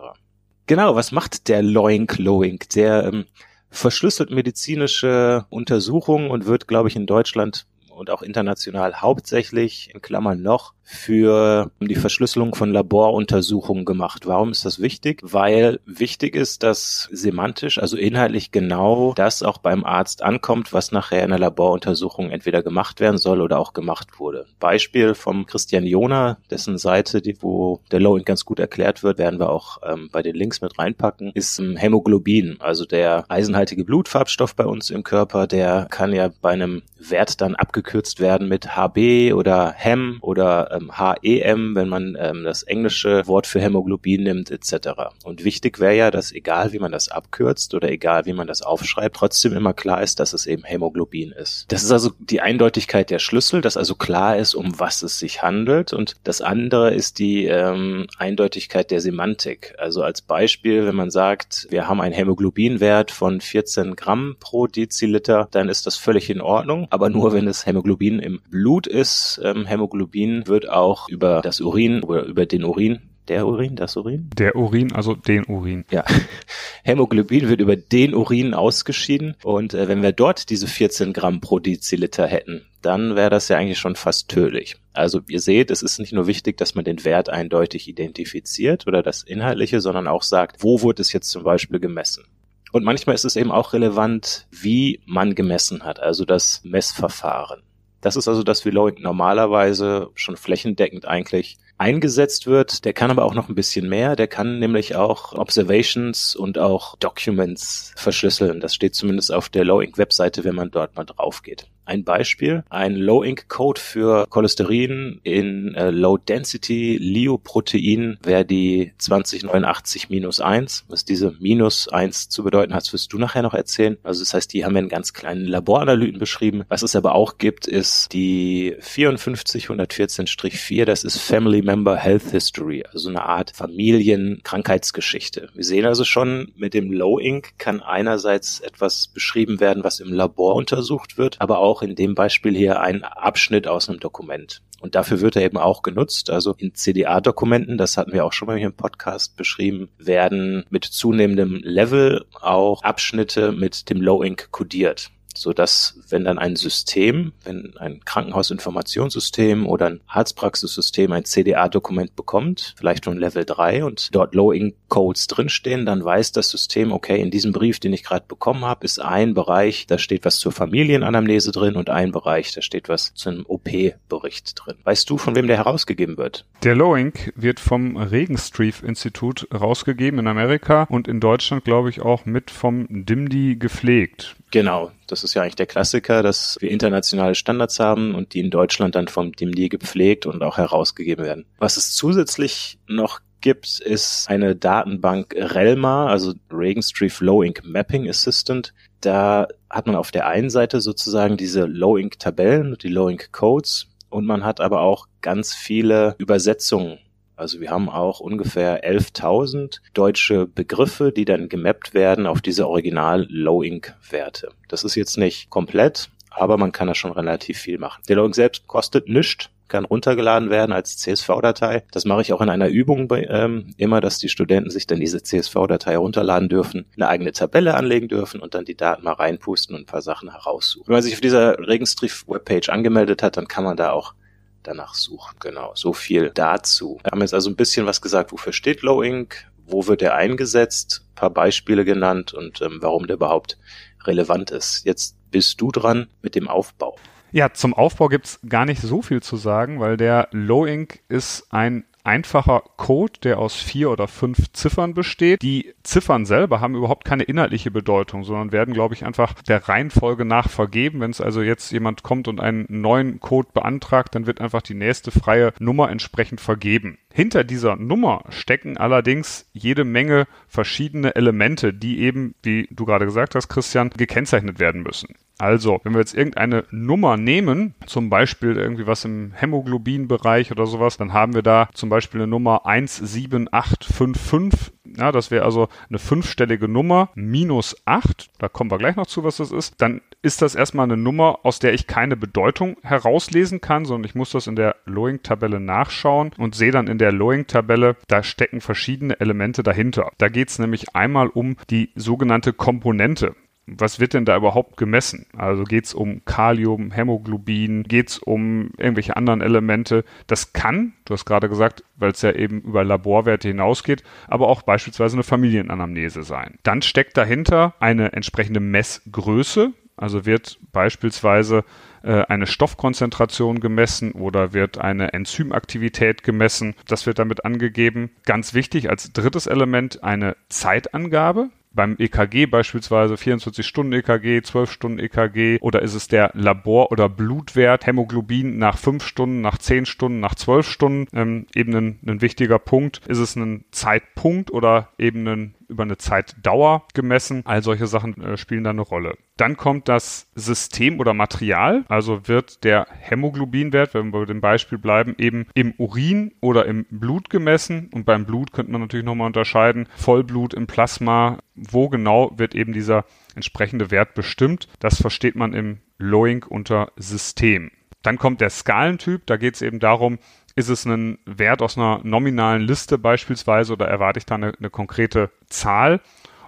Genau, 0.66 0.94
was 0.94 1.10
macht 1.12 1.48
der 1.48 1.62
Loink 1.62 2.18
Lowink? 2.18 2.68
Der 2.70 3.04
ähm, 3.04 3.26
verschlüsselt 3.70 4.30
medizinische 4.30 5.46
Untersuchungen 5.48 6.30
und 6.30 6.46
wird, 6.46 6.68
glaube 6.68 6.88
ich, 6.88 6.96
in 6.96 7.06
Deutschland 7.06 7.66
und 7.88 8.10
auch 8.10 8.22
international 8.22 9.00
hauptsächlich 9.00 9.90
in 9.94 10.02
Klammern 10.02 10.42
noch 10.42 10.74
für 10.92 11.70
die 11.80 11.94
Verschlüsselung 11.94 12.56
von 12.56 12.72
Laboruntersuchungen 12.72 13.84
gemacht. 13.84 14.26
Warum 14.26 14.50
ist 14.50 14.64
das 14.64 14.80
wichtig? 14.80 15.20
Weil 15.22 15.78
wichtig 15.86 16.34
ist, 16.34 16.64
dass 16.64 17.08
semantisch, 17.12 17.78
also 17.78 17.96
inhaltlich 17.96 18.50
genau 18.50 19.12
das 19.14 19.44
auch 19.44 19.58
beim 19.58 19.84
Arzt 19.84 20.22
ankommt, 20.22 20.72
was 20.72 20.90
nachher 20.90 21.22
in 21.22 21.30
der 21.30 21.38
Laboruntersuchung 21.38 22.30
entweder 22.30 22.64
gemacht 22.64 22.98
werden 22.98 23.18
soll 23.18 23.40
oder 23.40 23.60
auch 23.60 23.72
gemacht 23.72 24.18
wurde. 24.18 24.46
Beispiel 24.58 25.14
vom 25.14 25.46
Christian 25.46 25.86
Jona, 25.86 26.38
dessen 26.50 26.76
Seite, 26.76 27.22
die, 27.22 27.40
wo 27.40 27.80
der 27.92 28.00
Low 28.00 28.20
ganz 28.24 28.44
gut 28.44 28.58
erklärt 28.58 29.04
wird, 29.04 29.18
werden 29.18 29.38
wir 29.38 29.50
auch 29.50 29.78
ähm, 29.84 30.08
bei 30.10 30.22
den 30.22 30.34
Links 30.34 30.60
mit 30.60 30.76
reinpacken, 30.76 31.30
ist 31.34 31.60
ähm, 31.60 31.76
Hämoglobin, 31.76 32.56
also 32.58 32.84
der 32.84 33.24
eisenhaltige 33.28 33.84
Blutfarbstoff 33.84 34.56
bei 34.56 34.66
uns 34.66 34.90
im 34.90 35.04
Körper, 35.04 35.46
der 35.46 35.86
kann 35.88 36.12
ja 36.12 36.30
bei 36.42 36.50
einem 36.50 36.82
Wert 36.98 37.40
dann 37.40 37.54
abgekürzt 37.54 38.20
werden 38.20 38.48
mit 38.48 38.76
HB 38.76 39.32
oder 39.34 39.72
HEM 39.76 40.18
oder 40.20 40.79
ähm, 40.80 40.92
HEM, 40.96 41.74
wenn 41.74 41.88
man 41.88 42.16
ähm, 42.18 42.44
das 42.44 42.62
englische 42.62 43.26
Wort 43.26 43.46
für 43.46 43.60
Hämoglobin 43.60 44.22
nimmt, 44.22 44.50
etc. 44.50 44.90
Und 45.24 45.44
wichtig 45.44 45.80
wäre 45.80 45.96
ja, 45.96 46.10
dass 46.10 46.32
egal 46.32 46.72
wie 46.72 46.78
man 46.78 46.92
das 46.92 47.08
abkürzt 47.08 47.74
oder 47.74 47.90
egal 47.90 48.26
wie 48.26 48.32
man 48.32 48.46
das 48.46 48.62
aufschreibt, 48.62 49.16
trotzdem 49.16 49.52
immer 49.52 49.72
klar 49.72 50.02
ist, 50.02 50.20
dass 50.20 50.32
es 50.32 50.46
eben 50.46 50.64
Hämoglobin 50.64 51.32
ist. 51.32 51.66
Das 51.68 51.82
ist 51.82 51.92
also 51.92 52.10
die 52.18 52.40
Eindeutigkeit 52.40 53.10
der 53.10 53.18
Schlüssel, 53.18 53.60
dass 53.60 53.76
also 53.76 53.94
klar 53.94 54.36
ist, 54.36 54.54
um 54.54 54.78
was 54.78 55.02
es 55.02 55.18
sich 55.18 55.42
handelt. 55.42 55.92
Und 55.92 56.14
das 56.24 56.40
andere 56.40 56.92
ist 56.94 57.18
die 57.18 57.46
ähm, 57.46 58.06
Eindeutigkeit 58.18 58.90
der 58.90 59.00
Semantik. 59.00 59.74
Also 59.78 60.02
als 60.02 60.22
Beispiel, 60.22 60.86
wenn 60.86 60.96
man 60.96 61.10
sagt, 61.10 61.66
wir 61.70 61.88
haben 61.88 62.00
einen 62.00 62.14
Hämoglobinwert 62.14 63.10
von 63.10 63.40
14 63.40 63.96
Gramm 63.96 64.36
pro 64.40 64.66
Deziliter, 64.66 65.48
dann 65.50 65.68
ist 65.68 65.86
das 65.86 65.96
völlig 65.96 66.30
in 66.30 66.40
Ordnung, 66.40 66.86
aber 66.90 67.10
nur 67.10 67.32
wenn 67.32 67.48
es 67.48 67.66
Hämoglobin 67.66 68.18
im 68.18 68.40
Blut 68.50 68.86
ist. 68.86 69.40
Ähm, 69.42 69.66
Hämoglobin 69.66 70.46
wird 70.46 70.68
auch 70.70 71.08
über 71.08 71.40
das 71.42 71.60
Urin 71.60 72.02
oder 72.02 72.24
über 72.24 72.46
den 72.46 72.64
Urin 72.64 73.00
der 73.30 73.46
Urin, 73.46 73.76
das 73.76 73.96
Urin? 73.96 74.28
Der 74.36 74.56
Urin, 74.56 74.92
also 74.92 75.14
den 75.14 75.44
Urin. 75.44 75.84
Ja. 75.90 76.04
Hämoglobin 76.82 77.48
wird 77.48 77.60
über 77.60 77.76
den 77.76 78.12
Urin 78.12 78.54
ausgeschieden 78.54 79.36
und 79.44 79.72
äh, 79.72 79.86
wenn 79.86 80.02
wir 80.02 80.10
dort 80.10 80.50
diese 80.50 80.66
14 80.66 81.12
Gramm 81.12 81.40
pro 81.40 81.60
Deziliter 81.60 82.26
hätten, 82.26 82.66
dann 82.82 83.14
wäre 83.14 83.30
das 83.30 83.48
ja 83.48 83.56
eigentlich 83.56 83.78
schon 83.78 83.94
fast 83.94 84.28
tödlich. 84.28 84.76
Also 84.94 85.20
ihr 85.28 85.40
seht, 85.40 85.70
es 85.70 85.82
ist 85.82 86.00
nicht 86.00 86.12
nur 86.12 86.26
wichtig, 86.26 86.56
dass 86.56 86.74
man 86.74 86.84
den 86.84 87.04
Wert 87.04 87.28
eindeutig 87.28 87.88
identifiziert 87.88 88.88
oder 88.88 89.00
das 89.00 89.22
Inhaltliche, 89.22 89.80
sondern 89.80 90.08
auch 90.08 90.22
sagt, 90.22 90.64
wo 90.64 90.82
wurde 90.82 91.02
es 91.02 91.12
jetzt 91.12 91.30
zum 91.30 91.44
Beispiel 91.44 91.78
gemessen? 91.78 92.24
Und 92.72 92.84
manchmal 92.84 93.14
ist 93.14 93.24
es 93.24 93.36
eben 93.36 93.52
auch 93.52 93.72
relevant, 93.72 94.48
wie 94.50 95.00
man 95.06 95.36
gemessen 95.36 95.84
hat, 95.84 96.00
also 96.00 96.24
das 96.24 96.62
Messverfahren. 96.64 97.62
Das 98.00 98.16
ist 98.16 98.28
also 98.28 98.42
das, 98.42 98.64
wie 98.64 98.70
Loic 98.70 98.98
normalerweise 99.00 100.10
schon 100.14 100.36
flächendeckend 100.36 101.06
eigentlich 101.06 101.58
eingesetzt 101.76 102.46
wird. 102.46 102.84
Der 102.84 102.92
kann 102.92 103.10
aber 103.10 103.24
auch 103.24 103.34
noch 103.34 103.48
ein 103.48 103.54
bisschen 103.54 103.88
mehr. 103.88 104.16
Der 104.16 104.26
kann 104.26 104.58
nämlich 104.58 104.96
auch 104.96 105.32
Observations 105.32 106.36
und 106.36 106.58
auch 106.58 106.96
Documents 106.96 107.92
verschlüsseln. 107.96 108.60
Das 108.60 108.74
steht 108.74 108.94
zumindest 108.94 109.32
auf 109.32 109.48
der 109.48 109.64
Low-Ink-Webseite, 109.64 110.44
wenn 110.44 110.54
man 110.54 110.70
dort 110.70 110.96
mal 110.96 111.04
drauf 111.04 111.42
geht. 111.42 111.66
Ein 111.90 112.04
Beispiel, 112.04 112.62
ein 112.70 112.94
Low-Ink-Code 112.94 113.80
für 113.80 114.28
Cholesterin 114.30 115.18
in 115.24 115.74
äh, 115.74 115.90
Low-Density 115.90 116.98
Lioprotein 116.98 118.16
wäre 118.22 118.44
die 118.44 118.92
2089-1. 119.00 120.84
Was 120.86 121.04
diese 121.04 121.34
minus 121.40 121.88
1 121.88 122.28
zu 122.28 122.44
bedeuten 122.44 122.74
hat, 122.74 122.92
wirst 122.92 123.12
du 123.12 123.18
nachher 123.18 123.42
noch 123.42 123.54
erzählen. 123.54 123.96
Also 124.04 124.20
das 124.20 124.34
heißt, 124.34 124.52
die 124.52 124.64
haben 124.64 124.74
wir 124.74 124.82
in 124.82 124.88
ganz 124.88 125.12
kleinen 125.12 125.46
Laboranalyten 125.46 126.20
beschrieben. 126.20 126.62
Was 126.68 126.82
es 126.82 126.94
aber 126.94 127.16
auch 127.16 127.38
gibt, 127.38 127.66
ist 127.66 128.12
die 128.12 128.76
54114-4. 128.80 130.84
Das 130.84 131.02
ist 131.02 131.18
Family 131.18 131.60
Member 131.60 131.96
Health 131.96 132.30
History, 132.30 132.84
also 132.92 133.08
eine 133.08 133.24
Art 133.24 133.50
Familienkrankheitsgeschichte. 133.50 135.48
Wir 135.54 135.64
sehen 135.64 135.86
also 135.86 136.04
schon, 136.04 136.52
mit 136.54 136.72
dem 136.72 136.92
Low-Ink 136.92 137.58
kann 137.58 137.82
einerseits 137.82 138.60
etwas 138.60 139.08
beschrieben 139.08 139.58
werden, 139.58 139.82
was 139.82 139.98
im 139.98 140.12
Labor 140.12 140.54
untersucht 140.54 141.18
wird, 141.18 141.40
aber 141.40 141.58
auch 141.58 141.79
auch 141.80 141.82
in 141.82 141.94
dem 141.94 142.14
Beispiel 142.14 142.54
hier 142.54 142.80
ein 142.80 143.04
Abschnitt 143.04 143.66
aus 143.66 143.88
einem 143.88 144.00
Dokument. 144.00 144.62
Und 144.80 144.94
dafür 144.94 145.20
wird 145.20 145.36
er 145.36 145.42
eben 145.42 145.58
auch 145.58 145.82
genutzt. 145.82 146.30
Also 146.30 146.54
in 146.56 146.74
CDA-Dokumenten, 146.74 147.76
das 147.76 147.96
hatten 147.96 148.12
wir 148.12 148.24
auch 148.24 148.32
schon 148.32 148.46
mal 148.46 148.56
hier 148.56 148.68
im 148.68 148.74
Podcast 148.74 149.36
beschrieben, 149.36 149.90
werden 149.98 150.64
mit 150.70 150.84
zunehmendem 150.84 151.60
Level 151.62 152.24
auch 152.40 152.82
Abschnitte 152.82 153.52
mit 153.52 153.90
dem 153.90 154.00
Low-Ink 154.00 154.50
kodiert 154.50 155.10
so 155.36 155.52
dass 155.52 155.98
wenn 156.08 156.24
dann 156.24 156.38
ein 156.38 156.56
System, 156.56 157.32
wenn 157.44 157.76
ein 157.78 158.00
Krankenhausinformationssystem 158.04 159.66
oder 159.66 159.86
ein 159.86 160.00
Arztpraxissystem 160.06 161.12
ein 161.12 161.24
CDA-Dokument 161.24 162.16
bekommt, 162.16 162.74
vielleicht 162.76 163.04
von 163.04 163.18
Level 163.18 163.44
3 163.44 163.84
und 163.84 164.14
dort 164.14 164.34
Low-Ink-Codes 164.34 165.26
drinstehen, 165.28 165.86
dann 165.86 166.04
weiß 166.04 166.32
das 166.32 166.50
System, 166.50 166.92
okay, 166.92 167.20
in 167.20 167.30
diesem 167.30 167.52
Brief, 167.52 167.80
den 167.80 167.92
ich 167.92 168.04
gerade 168.04 168.24
bekommen 168.26 168.64
habe, 168.64 168.84
ist 168.84 169.00
ein 169.00 169.34
Bereich, 169.34 169.86
da 169.86 169.98
steht 169.98 170.24
was 170.24 170.38
zur 170.38 170.52
Familienanamnese 170.52 171.52
drin 171.52 171.76
und 171.76 171.90
ein 171.90 172.12
Bereich, 172.12 172.52
da 172.52 172.62
steht 172.62 172.88
was 172.88 173.14
zu 173.14 173.30
einem 173.30 173.44
OP-Bericht 173.46 174.54
drin. 174.56 174.76
Weißt 174.84 175.08
du, 175.08 175.18
von 175.18 175.34
wem 175.34 175.46
der 175.46 175.56
herausgegeben 175.56 176.16
wird? 176.16 176.46
Der 176.64 176.74
Low-Ink 176.74 177.32
wird 177.36 177.60
vom 177.60 177.96
Regenstreif-Institut 177.96 179.48
rausgegeben 179.52 180.18
in 180.20 180.26
Amerika 180.26 180.84
und 180.84 181.08
in 181.08 181.20
Deutschland, 181.20 181.64
glaube 181.64 181.90
ich, 181.90 182.02
auch 182.02 182.26
mit 182.26 182.50
vom 182.50 182.86
DIMDI 182.90 183.56
gepflegt. 183.56 184.36
Genau, 184.50 184.90
das 185.10 185.24
ist 185.24 185.34
ja 185.34 185.42
eigentlich 185.42 185.56
der 185.56 185.66
Klassiker, 185.66 186.22
dass 186.22 186.56
wir 186.60 186.70
internationale 186.70 187.34
Standards 187.34 187.80
haben 187.80 188.14
und 188.14 188.34
die 188.34 188.40
in 188.40 188.50
Deutschland 188.50 188.94
dann 188.94 189.08
vom 189.08 189.32
DIMD 189.32 189.70
gepflegt 189.70 190.26
und 190.26 190.42
auch 190.42 190.56
herausgegeben 190.56 191.24
werden. 191.24 191.46
Was 191.58 191.76
es 191.76 191.94
zusätzlich 191.94 192.78
noch 192.86 193.20
gibt, 193.40 193.80
ist 193.80 194.28
eine 194.28 194.54
Datenbank 194.54 195.34
RELMA, 195.36 196.08
also 196.08 196.34
Regenstreif 196.52 197.20
Low 197.20 197.42
Ink 197.42 197.62
Mapping 197.64 198.08
Assistant. 198.08 198.74
Da 199.00 199.48
hat 199.68 199.86
man 199.86 199.96
auf 199.96 200.10
der 200.10 200.26
einen 200.26 200.50
Seite 200.50 200.80
sozusagen 200.80 201.36
diese 201.36 201.64
Low 201.64 201.96
Ink 201.96 202.18
Tabellen, 202.18 202.76
die 202.80 202.88
Low 202.88 203.08
Ink 203.08 203.32
Codes 203.32 203.88
und 204.10 204.26
man 204.26 204.44
hat 204.44 204.60
aber 204.60 204.80
auch 204.80 205.06
ganz 205.22 205.54
viele 205.54 206.14
Übersetzungen 206.18 206.98
Also 207.40 207.60
wir 207.62 207.70
haben 207.70 207.88
auch 207.88 208.20
ungefähr 208.20 208.84
11.000 208.84 209.80
deutsche 209.94 210.46
Begriffe, 210.46 211.10
die 211.10 211.24
dann 211.24 211.48
gemappt 211.48 211.94
werden 211.94 212.26
auf 212.26 212.42
diese 212.42 212.68
original 212.68 213.26
Low-Ink-Werte. 213.30 214.50
Das 214.68 214.84
ist 214.84 214.94
jetzt 214.94 215.16
nicht 215.16 215.48
komplett, 215.48 216.10
aber 216.28 216.58
man 216.58 216.70
kann 216.70 216.88
da 216.88 216.94
schon 216.94 217.12
relativ 217.12 217.56
viel 217.58 217.78
machen. 217.78 218.02
Der 218.08 218.16
Low-Ink 218.16 218.34
selbst 218.34 218.66
kostet 218.66 219.08
nichts 219.08 219.48
kann 219.70 219.84
runtergeladen 219.86 220.50
werden 220.50 220.72
als 220.72 220.98
CSV-Datei. 220.98 221.84
Das 221.92 222.04
mache 222.04 222.22
ich 222.22 222.32
auch 222.32 222.40
in 222.40 222.50
einer 222.50 222.68
Übung 222.68 223.06
bei, 223.08 223.24
ähm, 223.30 223.72
immer, 223.76 224.00
dass 224.00 224.18
die 224.18 224.28
Studenten 224.28 224.68
sich 224.68 224.86
dann 224.86 224.98
diese 224.98 225.22
CSV-Datei 225.22 225.92
herunterladen 225.92 226.48
dürfen, 226.48 226.86
eine 226.96 227.08
eigene 227.08 227.32
Tabelle 227.32 227.74
anlegen 227.74 228.08
dürfen 228.08 228.40
und 228.40 228.54
dann 228.54 228.64
die 228.64 228.76
Daten 228.76 229.04
mal 229.04 229.12
reinpusten 229.12 229.76
und 229.76 229.82
ein 229.82 229.86
paar 229.86 230.02
Sachen 230.02 230.32
heraussuchen. 230.32 230.88
Wenn 230.88 230.94
man 230.94 231.02
sich 231.02 231.14
auf 231.14 231.20
dieser 231.20 231.56
Regenstrief-Webpage 231.58 232.68
angemeldet 232.68 233.22
hat, 233.22 233.36
dann 233.36 233.46
kann 233.46 233.62
man 233.64 233.76
da 233.76 233.92
auch 233.92 234.14
danach 234.62 234.94
suchen. 234.94 235.36
Genau, 235.40 235.72
so 235.74 235.92
viel 235.92 236.30
dazu. 236.30 236.98
Wir 237.02 237.12
haben 237.12 237.20
jetzt 237.20 237.34
also 237.34 237.50
ein 237.50 237.56
bisschen 237.56 237.86
was 237.86 238.00
gesagt, 238.00 238.32
wofür 238.32 238.52
steht 238.52 238.82
Low 238.82 239.02
Ink, 239.02 239.46
wo 239.66 239.86
wird 239.86 240.02
er 240.02 240.14
eingesetzt, 240.14 241.04
ein 241.10 241.14
paar 241.14 241.30
Beispiele 241.30 241.84
genannt 241.84 242.34
und 242.34 242.60
ähm, 242.60 242.78
warum 242.80 243.06
der 243.06 243.16
überhaupt 243.16 243.58
relevant 244.04 244.50
ist. 244.50 244.84
Jetzt 244.84 245.16
bist 245.30 245.60
du 245.60 245.70
dran 245.70 246.08
mit 246.22 246.34
dem 246.34 246.48
Aufbau. 246.48 246.96
Ja, 247.32 247.52
zum 247.52 247.74
Aufbau 247.74 248.08
gibt's 248.08 248.40
gar 248.48 248.64
nicht 248.64 248.82
so 248.82 249.02
viel 249.02 249.22
zu 249.22 249.36
sagen, 249.36 249.78
weil 249.78 249.96
der 249.96 250.28
Low 250.32 250.66
Ink 250.66 251.00
ist 251.08 251.46
ein 251.50 251.84
einfacher 252.04 252.62
Code, 252.76 253.12
der 253.22 253.38
aus 253.38 253.56
vier 253.56 253.90
oder 253.90 254.08
fünf 254.08 254.52
Ziffern 254.52 254.94
besteht. 254.94 255.42
Die 255.42 255.74
Ziffern 255.82 256.26
selber 256.26 256.60
haben 256.60 256.74
überhaupt 256.74 257.04
keine 257.04 257.24
inhaltliche 257.24 257.70
Bedeutung, 257.70 258.24
sondern 258.24 258.52
werden, 258.52 258.74
glaube 258.74 258.94
ich, 258.94 259.04
einfach 259.04 259.34
der 259.42 259.68
Reihenfolge 259.68 260.24
nach 260.24 260.48
vergeben. 260.48 261.00
Wenn 261.00 261.10
es 261.10 261.20
also 261.20 261.42
jetzt 261.42 261.70
jemand 261.72 262.02
kommt 262.02 262.28
und 262.28 262.40
einen 262.40 262.66
neuen 262.68 263.20
Code 263.20 263.48
beantragt, 263.52 264.14
dann 264.14 264.26
wird 264.26 264.40
einfach 264.40 264.62
die 264.62 264.74
nächste 264.74 265.10
freie 265.10 265.52
Nummer 265.58 265.90
entsprechend 265.90 266.40
vergeben. 266.40 266.98
Hinter 267.12 267.44
dieser 267.44 267.76
Nummer 267.76 268.24
stecken 268.30 268.76
allerdings 268.76 269.46
jede 269.52 269.84
Menge 269.84 270.26
verschiedene 270.48 271.14
Elemente, 271.16 271.74
die 271.74 272.00
eben, 272.00 272.34
wie 272.42 272.68
du 272.70 272.84
gerade 272.84 273.04
gesagt 273.04 273.34
hast, 273.34 273.48
Christian, 273.48 273.90
gekennzeichnet 273.90 274.58
werden 274.58 274.82
müssen. 274.82 275.16
Also, 275.40 275.80
wenn 275.84 275.94
wir 275.94 276.00
jetzt 276.00 276.14
irgendeine 276.14 276.64
Nummer 276.70 277.16
nehmen, 277.16 277.74
zum 277.86 278.10
Beispiel 278.10 278.58
irgendwie 278.58 278.86
was 278.86 279.06
im 279.06 279.32
Hämoglobinbereich 279.32 280.52
oder 280.52 280.66
sowas, 280.66 280.98
dann 280.98 281.14
haben 281.14 281.34
wir 281.34 281.40
da 281.40 281.70
zum 281.72 281.88
Beispiel 281.88 282.20
eine 282.20 282.28
Nummer 282.28 282.66
17855. 282.66 284.74
Ja, 284.98 285.12
das 285.12 285.30
wäre 285.30 285.46
also 285.46 285.68
eine 285.88 285.98
fünfstellige 285.98 286.68
Nummer 286.68 287.08
minus 287.14 287.74
8. 287.86 288.28
Da 288.38 288.50
kommen 288.50 288.70
wir 288.70 288.76
gleich 288.76 288.96
noch 288.96 289.06
zu, 289.06 289.24
was 289.24 289.38
das 289.38 289.50
ist. 289.50 289.80
Dann 289.80 290.02
ist 290.20 290.42
das 290.42 290.54
erstmal 290.54 290.84
eine 290.84 290.98
Nummer, 290.98 291.38
aus 291.42 291.58
der 291.58 291.72
ich 291.72 291.86
keine 291.86 292.18
Bedeutung 292.18 292.76
herauslesen 292.82 293.62
kann, 293.62 293.86
sondern 293.86 294.08
ich 294.08 294.14
muss 294.14 294.32
das 294.32 294.46
in 294.46 294.56
der 294.56 294.76
Lowing-Tabelle 294.84 295.58
nachschauen 295.58 296.32
und 296.36 296.54
sehe 296.54 296.72
dann 296.72 296.86
in 296.86 296.98
der 296.98 297.12
Lowing-Tabelle, 297.12 297.96
da 298.08 298.22
stecken 298.22 298.60
verschiedene 298.60 299.18
Elemente 299.20 299.62
dahinter. 299.62 300.10
Da 300.18 300.28
geht 300.28 300.50
es 300.50 300.58
nämlich 300.58 300.94
einmal 300.94 301.28
um 301.28 301.56
die 301.70 301.92
sogenannte 301.94 302.52
Komponente 302.52 303.34
was 303.78 304.00
wird 304.00 304.14
denn 304.14 304.24
da 304.24 304.36
überhaupt 304.36 304.76
gemessen? 304.76 305.26
Also 305.36 305.64
geht 305.64 305.86
es 305.86 305.94
um 305.94 306.24
Kalium, 306.24 306.90
Hämoglobin, 306.90 307.84
geht 307.84 308.10
es 308.10 308.18
um 308.18 308.70
irgendwelche 308.76 309.16
anderen 309.16 309.40
Elemente? 309.40 310.04
Das 310.26 310.52
kann, 310.52 310.92
du 311.04 311.14
hast 311.14 311.24
gerade 311.24 311.48
gesagt, 311.48 311.84
weil 311.96 312.10
es 312.10 312.22
ja 312.22 312.32
eben 312.32 312.60
über 312.62 312.84
Laborwerte 312.84 313.48
hinausgeht, 313.48 314.02
aber 314.26 314.48
auch 314.48 314.62
beispielsweise 314.62 315.16
eine 315.16 315.22
Familienanamnese 315.22 316.22
sein. 316.22 316.58
Dann 316.62 316.82
steckt 316.82 317.16
dahinter 317.16 317.74
eine 317.78 318.12
entsprechende 318.12 318.60
Messgröße, 318.60 319.72
also 319.96 320.24
wird 320.24 320.58
beispielsweise 320.72 321.64
äh, 322.02 322.22
eine 322.22 322.46
Stoffkonzentration 322.46 323.60
gemessen 323.60 324.12
oder 324.12 324.54
wird 324.54 324.78
eine 324.78 325.12
Enzymaktivität 325.12 326.22
gemessen. 326.22 326.74
Das 326.88 327.06
wird 327.06 327.18
damit 327.18 327.44
angegeben. 327.44 328.10
Ganz 328.24 328.54
wichtig 328.54 328.88
als 328.88 329.12
drittes 329.12 329.46
Element 329.46 330.02
eine 330.02 330.36
Zeitangabe 330.48 331.50
beim 331.72 331.96
EKG 331.98 332.46
beispielsweise 332.46 333.16
24 333.16 333.66
Stunden 333.66 333.92
EKG, 333.92 334.42
12 334.42 334.70
Stunden 334.70 334.98
EKG 334.98 335.58
oder 335.60 335.82
ist 335.82 335.94
es 335.94 336.08
der 336.08 336.30
Labor- 336.34 336.90
oder 336.90 337.08
Blutwert 337.08 337.86
Hämoglobin 337.86 338.58
nach 338.58 338.76
5 338.76 339.04
Stunden, 339.04 339.40
nach 339.40 339.58
10 339.58 339.86
Stunden, 339.86 340.20
nach 340.20 340.34
12 340.34 340.68
Stunden 340.68 341.06
ähm, 341.12 341.46
eben 341.54 341.74
ein, 341.74 341.98
ein 342.06 342.20
wichtiger 342.20 342.58
Punkt. 342.58 343.06
Ist 343.06 343.18
es 343.18 343.36
ein 343.36 343.64
Zeitpunkt 343.70 344.50
oder 344.50 344.88
eben 344.98 345.26
ein 345.28 345.54
über 345.70 345.84
eine 345.84 345.96
Zeitdauer 345.96 346.86
gemessen. 346.92 347.42
All 347.46 347.62
solche 347.62 347.86
Sachen 347.86 348.20
äh, 348.20 348.36
spielen 348.36 348.64
da 348.64 348.70
eine 348.70 348.82
Rolle. 348.82 349.16
Dann 349.36 349.56
kommt 349.56 349.88
das 349.88 350.28
System 350.34 351.00
oder 351.00 351.14
Material, 351.14 351.84
also 351.88 352.28
wird 352.28 352.62
der 352.64 352.86
Hämoglobinwert, 352.90 353.94
wenn 353.94 354.12
wir 354.12 354.20
bei 354.20 354.26
dem 354.26 354.42
Beispiel 354.42 354.76
bleiben, 354.76 355.14
eben 355.16 355.46
im 355.54 355.72
Urin 355.78 356.34
oder 356.40 356.66
im 356.66 356.84
Blut 356.90 357.30
gemessen. 357.30 357.88
Und 357.94 358.04
beim 358.04 358.26
Blut 358.26 358.52
könnte 358.52 358.72
man 358.72 358.82
natürlich 358.82 359.06
nochmal 359.06 359.28
unterscheiden, 359.28 359.88
Vollblut 359.96 360.52
im 360.52 360.66
Plasma, 360.66 361.38
wo 361.54 361.88
genau 361.88 362.32
wird 362.36 362.54
eben 362.54 362.72
dieser 362.72 363.04
entsprechende 363.34 363.90
Wert 363.90 364.14
bestimmt. 364.14 364.68
Das 364.78 365.00
versteht 365.00 365.36
man 365.36 365.54
im 365.54 365.78
Lowing 365.98 366.44
unter 366.44 366.92
System. 366.96 367.70
Dann 368.02 368.16
kommt 368.16 368.40
der 368.40 368.50
Skalentyp, 368.50 369.26
da 369.26 369.36
geht 369.36 369.56
es 369.56 369.62
eben 369.62 369.78
darum, 369.78 370.18
ist 370.56 370.68
es 370.68 370.84
ein 370.84 371.18
Wert 371.24 371.62
aus 371.62 371.76
einer 371.76 372.00
nominalen 372.02 372.62
Liste 372.62 372.98
beispielsweise 372.98 373.72
oder 373.72 373.88
erwarte 373.88 374.18
ich 374.18 374.26
da 374.26 374.34
eine, 374.36 374.52
eine 374.58 374.70
konkrete 374.70 375.30
Zahl? 375.48 376.00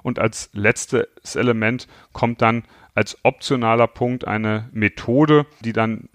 Und 0.02 0.18
als 0.18 0.50
letztes 0.52 1.36
Element 1.36 1.86
kommt 2.12 2.42
dann 2.42 2.64
als 2.94 3.16
optionaler 3.22 3.86
Punkt 3.86 4.26
eine 4.26 4.68
Methode, 4.72 5.46
die 5.60 5.72
dann 5.72 6.08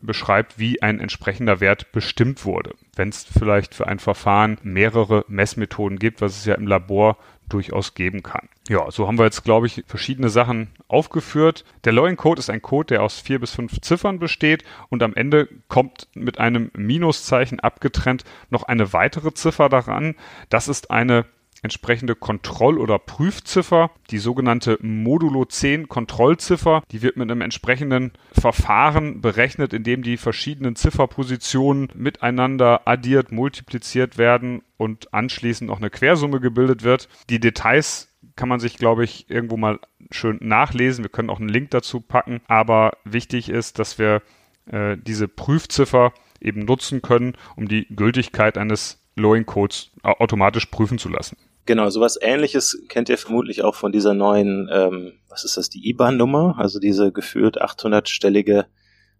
beschreibt, 0.00 0.58
wie 0.58 0.82
ein 0.82 0.98
entsprechender 0.98 1.60
Wert 1.60 1.92
bestimmt 1.92 2.44
wurde. 2.44 2.74
Wenn 2.96 3.10
es 3.10 3.24
vielleicht 3.24 3.74
für 3.74 3.86
ein 3.86 3.98
Verfahren 3.98 4.58
mehrere 4.62 5.24
Messmethoden 5.28 5.98
gibt, 5.98 6.20
was 6.20 6.38
es 6.38 6.44
ja 6.44 6.54
im 6.54 6.66
Labor 6.66 7.18
durchaus 7.48 7.94
geben 7.94 8.22
kann. 8.22 8.48
Ja, 8.68 8.90
so 8.90 9.06
haben 9.06 9.18
wir 9.18 9.24
jetzt, 9.24 9.44
glaube 9.44 9.66
ich, 9.66 9.84
verschiedene 9.86 10.30
Sachen 10.30 10.70
aufgeführt. 10.88 11.66
Der 11.84 11.92
Lawing-Code 11.92 12.38
ist 12.38 12.48
ein 12.48 12.62
Code, 12.62 12.94
der 12.94 13.02
aus 13.02 13.20
vier 13.20 13.38
bis 13.38 13.50
fünf 13.50 13.78
Ziffern 13.82 14.18
besteht 14.18 14.64
und 14.88 15.02
am 15.02 15.14
Ende 15.14 15.48
kommt 15.68 16.08
mit 16.14 16.38
einem 16.38 16.70
Minuszeichen 16.74 17.60
abgetrennt 17.60 18.24
noch 18.48 18.62
eine 18.62 18.94
weitere 18.94 19.34
Ziffer 19.34 19.68
daran. 19.68 20.14
Das 20.48 20.68
ist 20.68 20.90
eine 20.90 21.26
entsprechende 21.64 22.14
Kontroll- 22.14 22.78
oder 22.78 22.98
Prüfziffer, 22.98 23.90
die 24.10 24.18
sogenannte 24.18 24.78
Modulo 24.82 25.44
10 25.44 25.88
Kontrollziffer. 25.88 26.82
Die 26.90 27.02
wird 27.02 27.16
mit 27.16 27.30
einem 27.30 27.40
entsprechenden 27.40 28.12
Verfahren 28.32 29.20
berechnet, 29.20 29.72
in 29.72 29.82
dem 29.82 30.02
die 30.02 30.18
verschiedenen 30.18 30.76
Zifferpositionen 30.76 31.88
miteinander 31.94 32.86
addiert, 32.86 33.32
multipliziert 33.32 34.18
werden 34.18 34.62
und 34.76 35.12
anschließend 35.14 35.68
noch 35.68 35.78
eine 35.78 35.90
Quersumme 35.90 36.40
gebildet 36.40 36.82
wird. 36.82 37.08
Die 37.30 37.40
Details 37.40 38.13
kann 38.36 38.48
man 38.48 38.60
sich, 38.60 38.76
glaube 38.76 39.04
ich, 39.04 39.30
irgendwo 39.30 39.56
mal 39.56 39.78
schön 40.10 40.38
nachlesen. 40.40 41.04
Wir 41.04 41.10
können 41.10 41.30
auch 41.30 41.40
einen 41.40 41.48
Link 41.48 41.70
dazu 41.70 42.00
packen. 42.00 42.40
Aber 42.48 42.98
wichtig 43.04 43.48
ist, 43.48 43.78
dass 43.78 43.98
wir 43.98 44.22
äh, 44.66 44.96
diese 44.96 45.28
Prüfziffer 45.28 46.12
eben 46.40 46.60
nutzen 46.60 47.02
können, 47.02 47.36
um 47.56 47.68
die 47.68 47.86
Gültigkeit 47.94 48.58
eines 48.58 49.00
Lowing 49.16 49.46
Codes 49.46 49.90
automatisch 50.02 50.66
prüfen 50.66 50.98
zu 50.98 51.08
lassen. 51.08 51.36
Genau, 51.66 51.88
sowas 51.88 52.18
ähnliches 52.20 52.82
kennt 52.88 53.08
ihr 53.08 53.16
vermutlich 53.16 53.62
auch 53.62 53.74
von 53.74 53.90
dieser 53.90 54.12
neuen, 54.12 54.68
ähm, 54.70 55.12
was 55.28 55.44
ist 55.44 55.56
das, 55.56 55.70
die 55.70 55.88
IBAN-Nummer, 55.88 56.56
also 56.58 56.78
diese 56.78 57.10
gefühlt 57.10 57.62
800-stellige 57.62 58.66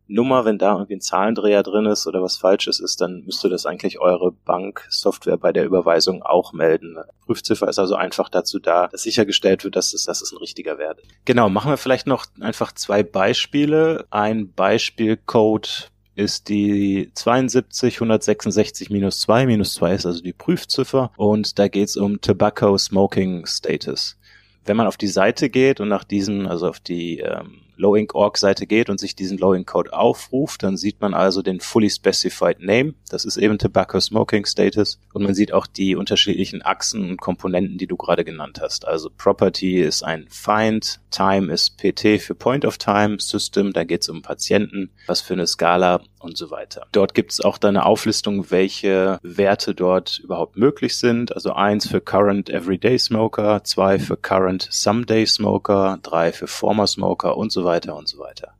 Nummer, 0.06 0.44
wenn 0.44 0.58
da 0.58 0.73
irgendwie 0.73 0.96
ein 0.96 1.00
Zahlendreher 1.00 1.62
drin 1.62 1.87
ist 1.87 2.06
oder 2.06 2.23
was 2.23 2.37
Falsches 2.37 2.78
ist, 2.78 3.00
dann 3.00 3.25
müsste 3.25 3.49
das 3.49 3.64
eigentlich 3.64 4.00
eure 4.00 4.32
Banksoftware 4.32 5.38
bei 5.38 5.52
der 5.52 5.64
Überweisung 5.64 6.23
auch 6.23 6.52
melden. 6.52 6.96
Prüfziffer 7.25 7.68
ist 7.68 7.78
also 7.78 7.94
einfach 7.94 8.28
dazu 8.28 8.58
da, 8.58 8.88
dass 8.88 9.02
sichergestellt 9.02 9.64
wird, 9.64 9.76
dass 9.76 9.94
es, 9.94 10.04
dass 10.04 10.20
es 10.20 10.32
ein 10.32 10.38
richtiger 10.38 10.78
Wert 10.78 11.00
ist. 11.00 11.08
Genau, 11.25 11.49
machen 11.49 11.70
wir 11.70 11.78
vielleicht 11.78 12.06
noch 12.06 12.26
einfach 12.40 12.73
zwei 12.73 13.02
Beispiele. 13.02 14.04
Ein 14.11 14.52
Beispielcode 14.52 15.90
ist 16.16 16.49
die 16.49 17.11
72 17.14 17.96
166 17.96 18.90
minus 18.90 19.20
2. 19.20 19.46
Minus 19.46 19.75
2 19.75 19.94
ist 19.94 20.06
also 20.06 20.23
die 20.23 20.32
Prüfziffer 20.32 21.11
und 21.16 21.58
da 21.58 21.68
geht 21.68 21.88
es 21.88 21.96
um 21.96 22.20
Tobacco 22.20 22.76
Smoking 22.78 23.46
Status. 23.46 24.18
Wenn 24.64 24.76
man 24.76 24.87
auf 24.87 24.96
die 24.96 25.08
Seite 25.08 25.50
geht 25.50 25.80
und 25.80 25.88
nach 25.88 26.04
diesem, 26.04 26.46
also 26.46 26.68
auf 26.68 26.80
die 26.80 27.18
ähm, 27.18 27.63
Low-Ink-Org-Seite 27.76 28.66
geht 28.66 28.90
und 28.90 29.00
sich 29.00 29.16
diesen 29.16 29.38
Low-Ink-Code 29.38 29.93
aufruft, 29.93 30.62
dann 30.62 30.76
sieht 30.76 31.00
man 31.00 31.14
also 31.14 31.43
den 31.43 31.61
Fully 31.61 31.90
Specified 31.90 32.61
Name. 32.61 32.95
Das 33.09 33.25
ist 33.25 33.37
eben 33.37 33.59
Tobacco 33.59 34.00
Smoking 34.00 34.47
Status. 34.47 34.99
Und 35.12 35.25
man 35.25 35.35
sieht 35.35 35.52
auch 35.52 35.66
die 35.66 35.97
unterschiedlichen 35.97 36.62
Achsen 36.62 37.11
und 37.11 37.21
Komponenten, 37.21 37.78
die 37.78 37.87
du 37.87 37.97
gerade 37.97 38.25
genannt 38.25 38.61
hast. 38.61 38.87
Also 38.87 39.11
Property 39.16 39.81
ist 39.81 40.02
ein 40.02 40.26
Find, 40.28 41.00
Time 41.11 41.52
ist 41.52 41.76
PT 41.78 42.21
für 42.21 42.35
Point 42.35 42.64
of 42.64 42.78
Time, 42.78 43.19
System, 43.21 43.73
da 43.73 43.85
geht 43.85 44.02
es 44.02 44.09
um 44.09 44.23
Patienten, 44.23 44.90
was 45.07 45.21
für 45.21 45.35
eine 45.35 45.47
Skala 45.47 46.00
und 46.25 46.37
so 46.37 46.50
weiter. 46.50 46.87
Dort 46.93 47.14
gibt 47.14 47.33
es 47.33 47.40
auch 47.40 47.59
dann 47.59 47.76
eine 47.76 47.87
Auflistung, 47.87 48.50
welche 48.50 49.19
Werte 49.23 49.75
dort 49.75 50.19
überhaupt 50.19 50.57
möglich 50.57 50.97
sind. 50.97 51.35
Also 51.35 51.52
eins 51.52 51.87
für 51.87 52.00
Current 52.00 52.50
Everyday 52.50 52.99
Smoker, 52.99 53.62
zwei 53.64 53.99
für 53.99 54.16
Current 54.16 54.66
Someday 54.71 55.26
Smoker, 55.26 55.99
drei 56.02 56.33
für 56.33 56.47
Former 56.47 56.87
Smoker 56.87 57.37
und 57.37 57.52
so 57.52 57.63
weiter 57.64 57.97
und 57.97 58.09
so 58.09 58.18
weiter. 58.18 58.54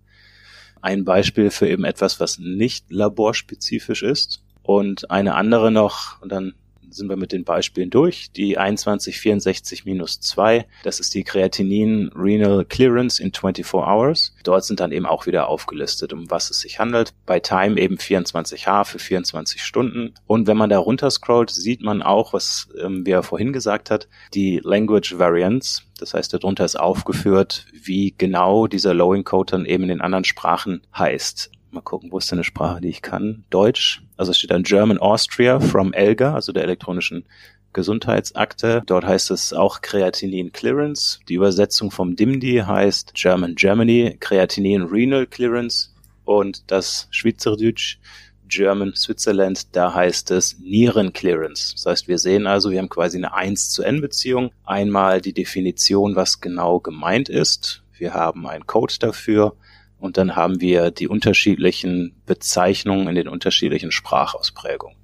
Ein 0.81 1.05
Beispiel 1.05 1.51
für 1.51 1.69
eben 1.69 1.85
etwas, 1.85 2.21
was 2.21 2.39
nicht 2.39 2.91
laborspezifisch 2.91 4.03
ist. 4.03 4.43
Und 4.63 5.11
eine 5.11 5.35
andere 5.35 5.71
noch, 5.71 6.21
und 6.23 6.33
dann 6.33 6.55
sind 6.95 7.09
wir 7.09 7.17
mit 7.17 7.33
den 7.33 7.45
Beispielen 7.45 7.91
durch. 7.91 8.31
Die 8.33 8.59
2164-2, 8.59 10.65
das 10.83 11.01
ist 11.01 11.15
die 11.15 11.25
Creatinin 11.25 12.11
Renal 12.15 12.65
Clearance 12.65 13.23
in 13.23 13.33
24 13.33 13.75
Hours. 13.75 14.35
Dort 14.45 14.65
sind 14.65 14.81
dann 14.81 14.93
eben 14.93 15.07
auch 15.07 15.27
wieder 15.27 15.49
aufgelistet, 15.49 16.13
um 16.13 16.31
was 16.31 16.51
es 16.51 16.61
sich 16.61 16.79
handelt. 16.79 17.15
Bei 17.27 17.41
Time 17.41 17.81
eben 17.81 17.97
24H 17.97 18.85
für 18.85 18.99
24 18.99 19.63
Stunden. 19.63 20.15
Und 20.27 20.47
wenn 20.47 20.57
man 20.57 20.71
da 20.71 20.79
runter 20.79 21.11
scrollt, 21.11 21.51
sieht 21.51 21.83
man 21.83 22.03
auch, 22.03 22.33
was 22.33 22.69
ähm, 22.81 23.05
wir 23.05 23.23
vorhin 23.23 23.53
gesagt 23.53 23.91
hat, 23.91 24.09
die 24.33 24.61
Language 24.63 25.19
Variants. 25.19 25.83
Das 25.99 26.15
heißt, 26.15 26.33
darunter 26.35 26.65
ist 26.65 26.79
aufgeführt, 26.79 27.67
wie 27.73 28.15
genau 28.17 28.67
dieser 28.67 28.95
Lowing 28.95 29.25
Code 29.25 29.53
dann 29.53 29.67
eben 29.67 29.85
in 29.85 29.91
den 29.91 30.01
anderen 30.01 30.25
Sprachen 30.25 30.83
heißt. 30.97 31.51
Mal 31.75 31.81
gucken, 31.81 32.13
wo 32.13 32.19
ist 32.19 32.31
denn 32.31 32.39
eine 32.39 32.45
Sprache, 32.45 32.81
die 32.81 32.89
ich 32.89 33.03
kann? 33.03 33.43
Deutsch. 33.51 34.01
Also 34.17 34.31
es 34.31 34.39
steht 34.39 34.53
dann 34.53 34.63
German 34.63 34.99
Austria 34.99 35.59
from 35.59 35.93
ELGA, 35.93 36.33
also 36.33 36.53
der 36.53 36.63
elektronischen 36.63 37.25
Gesundheitsakte. 37.73 38.85
Dort 38.87 39.05
heißt 39.05 39.33
es 39.33 39.53
auch 39.53 39.81
Creatinin 39.81 40.53
Clearance. 40.53 41.19
Die 41.29 41.35
Übersetzung 41.35 41.91
vom 41.91 42.15
DIMDI 42.15 42.63
heißt 42.65 43.15
German 43.15 43.57
Germany 43.57 44.17
Creatinin 44.21 44.83
Renal 44.83 45.27
Clearance. 45.27 45.91
Und 46.25 46.71
das 46.71 47.09
Schweizerdeutsch 47.11 47.99
German 48.47 48.95
Switzerland, 48.95 49.75
da 49.75 49.93
heißt 49.93 50.31
es 50.31 50.61
Nieren 50.61 51.13
Clearance. 51.13 51.73
Das 51.75 51.87
heißt, 51.87 52.07
wir 52.07 52.19
sehen 52.19 52.47
also, 52.47 52.71
wir 52.71 52.79
haben 52.79 52.89
quasi 52.89 53.19
eine 53.19 53.35
1 53.35 53.71
zu 53.71 53.83
N 53.83 54.01
Beziehung. 54.01 54.53
Einmal 54.65 55.21
die 55.21 55.33
Definition, 55.33 56.15
was 56.15 56.41
genau 56.41 56.79
gemeint 56.79 57.29
ist. 57.29 57.83
Wir 57.99 58.15
haben 58.15 58.47
einen 58.47 58.69
Code 58.69 58.95
dafür 59.01 59.57
und 59.99 60.17
dann 60.17 60.37
haben 60.37 60.61
wir 60.61 60.91
die 60.91 61.09
unterschiedlichen 61.09 62.15
Bezeichnungen 62.27 63.09
in 63.09 63.15
den 63.15 63.29
unterschiedlichen 63.29 63.91
Sprachausprägungen. 63.91 64.97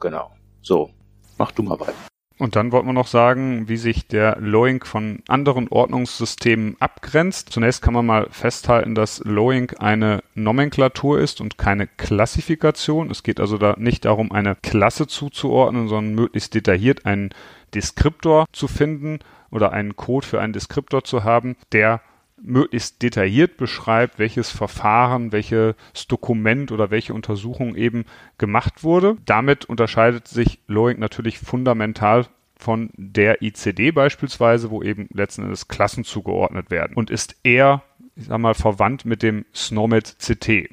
Genau. 0.00 0.30
So, 0.60 0.90
mach 1.38 1.52
du 1.52 1.62
mal 1.62 1.80
weiter. 1.80 1.94
Und 2.38 2.54
dann 2.54 2.70
wollten 2.70 2.88
wir 2.88 2.92
noch 2.92 3.06
sagen, 3.06 3.66
wie 3.68 3.78
sich 3.78 4.08
der 4.08 4.36
Lowing 4.38 4.84
von 4.84 5.22
anderen 5.26 5.68
Ordnungssystemen 5.68 6.76
abgrenzt. 6.80 7.48
Zunächst 7.48 7.80
kann 7.80 7.94
man 7.94 8.04
mal 8.04 8.28
festhalten, 8.30 8.94
dass 8.94 9.20
Lowing 9.24 9.70
eine 9.78 10.22
Nomenklatur 10.34 11.18
ist 11.18 11.40
und 11.40 11.56
keine 11.56 11.86
Klassifikation. 11.86 13.10
Es 13.10 13.22
geht 13.22 13.40
also 13.40 13.56
da 13.56 13.74
nicht 13.78 14.04
darum, 14.04 14.32
eine 14.32 14.54
Klasse 14.56 15.06
zuzuordnen, 15.06 15.88
sondern 15.88 16.14
möglichst 16.14 16.52
detailliert 16.52 17.06
einen 17.06 17.30
Deskriptor 17.74 18.44
zu 18.52 18.68
finden 18.68 19.20
oder 19.50 19.72
einen 19.72 19.96
Code 19.96 20.26
für 20.26 20.40
einen 20.40 20.52
Deskriptor 20.52 21.04
zu 21.04 21.24
haben, 21.24 21.56
der 21.72 22.02
möglichst 22.42 23.02
detailliert 23.02 23.56
beschreibt, 23.56 24.18
welches 24.18 24.50
Verfahren, 24.50 25.32
welches 25.32 25.74
Dokument 26.08 26.70
oder 26.72 26.90
welche 26.90 27.14
Untersuchung 27.14 27.74
eben 27.76 28.04
gemacht 28.38 28.84
wurde. 28.84 29.16
Damit 29.24 29.64
unterscheidet 29.64 30.28
sich 30.28 30.60
Loic 30.66 30.98
natürlich 30.98 31.38
fundamental 31.38 32.26
von 32.58 32.90
der 32.96 33.42
ICD 33.42 33.90
beispielsweise, 33.92 34.70
wo 34.70 34.82
eben 34.82 35.08
letzten 35.12 35.42
Endes 35.42 35.68
Klassen 35.68 36.04
zugeordnet 36.04 36.70
werden 36.70 36.96
und 36.96 37.10
ist 37.10 37.36
eher, 37.42 37.82
ich 38.16 38.26
sag 38.26 38.38
mal, 38.38 38.54
verwandt 38.54 39.04
mit 39.04 39.22
dem 39.22 39.44
SNOMED 39.54 40.16
CT. 40.18 40.70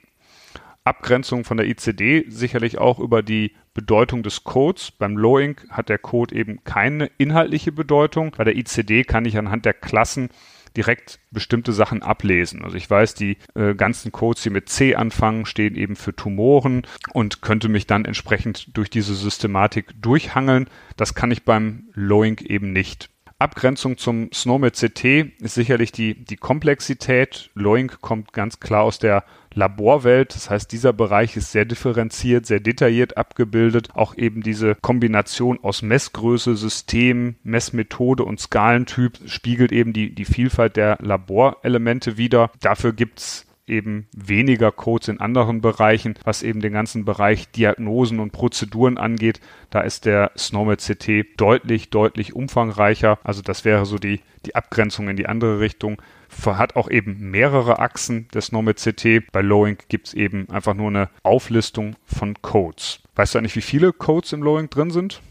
Abgrenzung 0.85 1.45
von 1.45 1.57
der 1.57 1.67
ICD 1.67 2.25
sicherlich 2.29 2.77
auch 2.77 2.99
über 2.99 3.23
die 3.23 3.53
Bedeutung 3.73 4.21
des 4.21 4.43
Codes. 4.43 4.91
Beim 4.91 5.17
Lowing 5.17 5.55
hat 5.69 5.89
der 5.89 5.97
Code 5.97 6.35
eben 6.35 6.63
keine 6.63 7.09
inhaltliche 7.17 7.71
Bedeutung. 7.71 8.35
Bei 8.37 8.43
der 8.43 8.57
ICD 8.57 9.03
kann 9.03 9.25
ich 9.25 9.37
anhand 9.37 9.65
der 9.65 9.73
Klassen 9.73 10.29
direkt 10.75 11.19
bestimmte 11.31 11.73
Sachen 11.73 12.01
ablesen. 12.01 12.63
Also 12.63 12.77
ich 12.77 12.89
weiß, 12.89 13.13
die 13.15 13.37
äh, 13.55 13.75
ganzen 13.75 14.11
Codes, 14.11 14.43
die 14.43 14.49
mit 14.49 14.69
C 14.69 14.95
anfangen, 14.95 15.45
stehen 15.45 15.75
eben 15.75 15.95
für 15.95 16.15
Tumoren 16.15 16.83
und 17.13 17.41
könnte 17.41 17.69
mich 17.69 17.87
dann 17.87 18.05
entsprechend 18.05 18.75
durch 18.75 18.89
diese 18.89 19.15
Systematik 19.15 19.93
durchhangeln. 20.01 20.69
Das 20.97 21.15
kann 21.15 21.31
ich 21.31 21.43
beim 21.43 21.89
Lowing 21.93 22.39
eben 22.39 22.71
nicht. 22.71 23.09
Abgrenzung 23.43 23.97
zum 23.97 24.31
SNOMED 24.33 24.73
CT 24.75 25.03
ist 25.41 25.53
sicherlich 25.53 25.91
die, 25.91 26.15
die 26.15 26.37
Komplexität. 26.37 27.51
Lowing 27.55 27.91
kommt 27.99 28.31
ganz 28.31 28.61
klar 28.61 28.83
aus 28.83 28.99
der 28.99 29.25
Laborwelt. 29.53 30.33
Das 30.33 30.49
heißt, 30.49 30.71
dieser 30.71 30.93
Bereich 30.93 31.35
ist 31.35 31.51
sehr 31.51 31.65
differenziert, 31.65 32.45
sehr 32.45 32.61
detailliert 32.61 33.17
abgebildet. 33.17 33.89
Auch 33.93 34.15
eben 34.15 34.41
diese 34.41 34.75
Kombination 34.75 35.59
aus 35.61 35.81
Messgröße, 35.81 36.55
System, 36.55 37.35
Messmethode 37.43 38.23
und 38.23 38.39
Skalentyp 38.39 39.19
spiegelt 39.27 39.73
eben 39.73 39.91
die, 39.91 40.15
die 40.15 40.25
Vielfalt 40.25 40.77
der 40.77 40.97
Laborelemente 41.01 42.17
wider. 42.17 42.49
Dafür 42.61 42.93
gibt's 42.93 43.45
eben 43.67 44.07
weniger 44.15 44.71
Codes 44.71 45.07
in 45.07 45.19
anderen 45.19 45.61
Bereichen, 45.61 46.15
was 46.23 46.43
eben 46.43 46.59
den 46.59 46.73
ganzen 46.73 47.05
Bereich 47.05 47.49
Diagnosen 47.51 48.19
und 48.19 48.31
Prozeduren 48.31 48.97
angeht. 48.97 49.39
Da 49.69 49.81
ist 49.81 50.05
der 50.05 50.31
SNOMED 50.37 50.81
CT 50.81 51.39
deutlich, 51.39 51.89
deutlich 51.89 52.33
umfangreicher. 52.33 53.19
Also 53.23 53.41
das 53.41 53.65
wäre 53.65 53.85
so 53.85 53.97
die, 53.97 54.21
die 54.45 54.55
Abgrenzung 54.55 55.07
in 55.09 55.15
die 55.15 55.27
andere 55.27 55.59
Richtung. 55.59 56.01
Hat 56.45 56.75
auch 56.75 56.89
eben 56.89 57.31
mehrere 57.31 57.79
Achsen 57.79 58.27
des 58.29 58.47
SNOMED 58.47 58.77
CT. 58.77 59.31
Bei 59.31 59.41
Lowing 59.41 59.77
gibt 59.87 60.07
es 60.07 60.13
eben 60.13 60.49
einfach 60.49 60.73
nur 60.73 60.87
eine 60.87 61.09
Auflistung 61.21 61.95
von 62.05 62.41
Codes. 62.41 62.99
Weißt 63.15 63.33
du 63.35 63.39
eigentlich, 63.39 63.55
wie 63.55 63.61
viele 63.61 63.93
Codes 63.93 64.33
im 64.33 64.41
Lowing 64.41 64.69
drin 64.69 64.91
sind? 64.91 65.21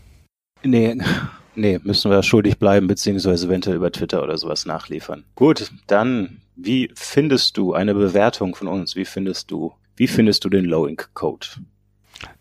Nee, 0.63 0.97
nee, 1.55 1.81
müssen 1.83 2.11
wir 2.11 2.23
schuldig 2.23 2.59
bleiben, 2.59 2.87
beziehungsweise 2.87 3.47
eventuell 3.47 3.77
über 3.77 3.93
Twitter 3.93 4.23
oder 4.23 4.39
sowas 4.39 4.67
nachliefern. 4.67 5.25
Gut, 5.35 5.71
dann 5.87 6.39
wie 6.57 6.91
findest 6.95 7.57
du 7.57 7.75
eine 7.75 7.95
Bewertung 7.95 8.55
von 8.55 8.69
uns? 8.69 8.97
Wie 8.97 9.05
findest 9.05 9.51
du, 9.51 9.73
wie 9.97 10.07
findest 10.07 10.45
du 10.45 10.49
den 10.49 10.65
Low-Ink-Code? 10.65 11.47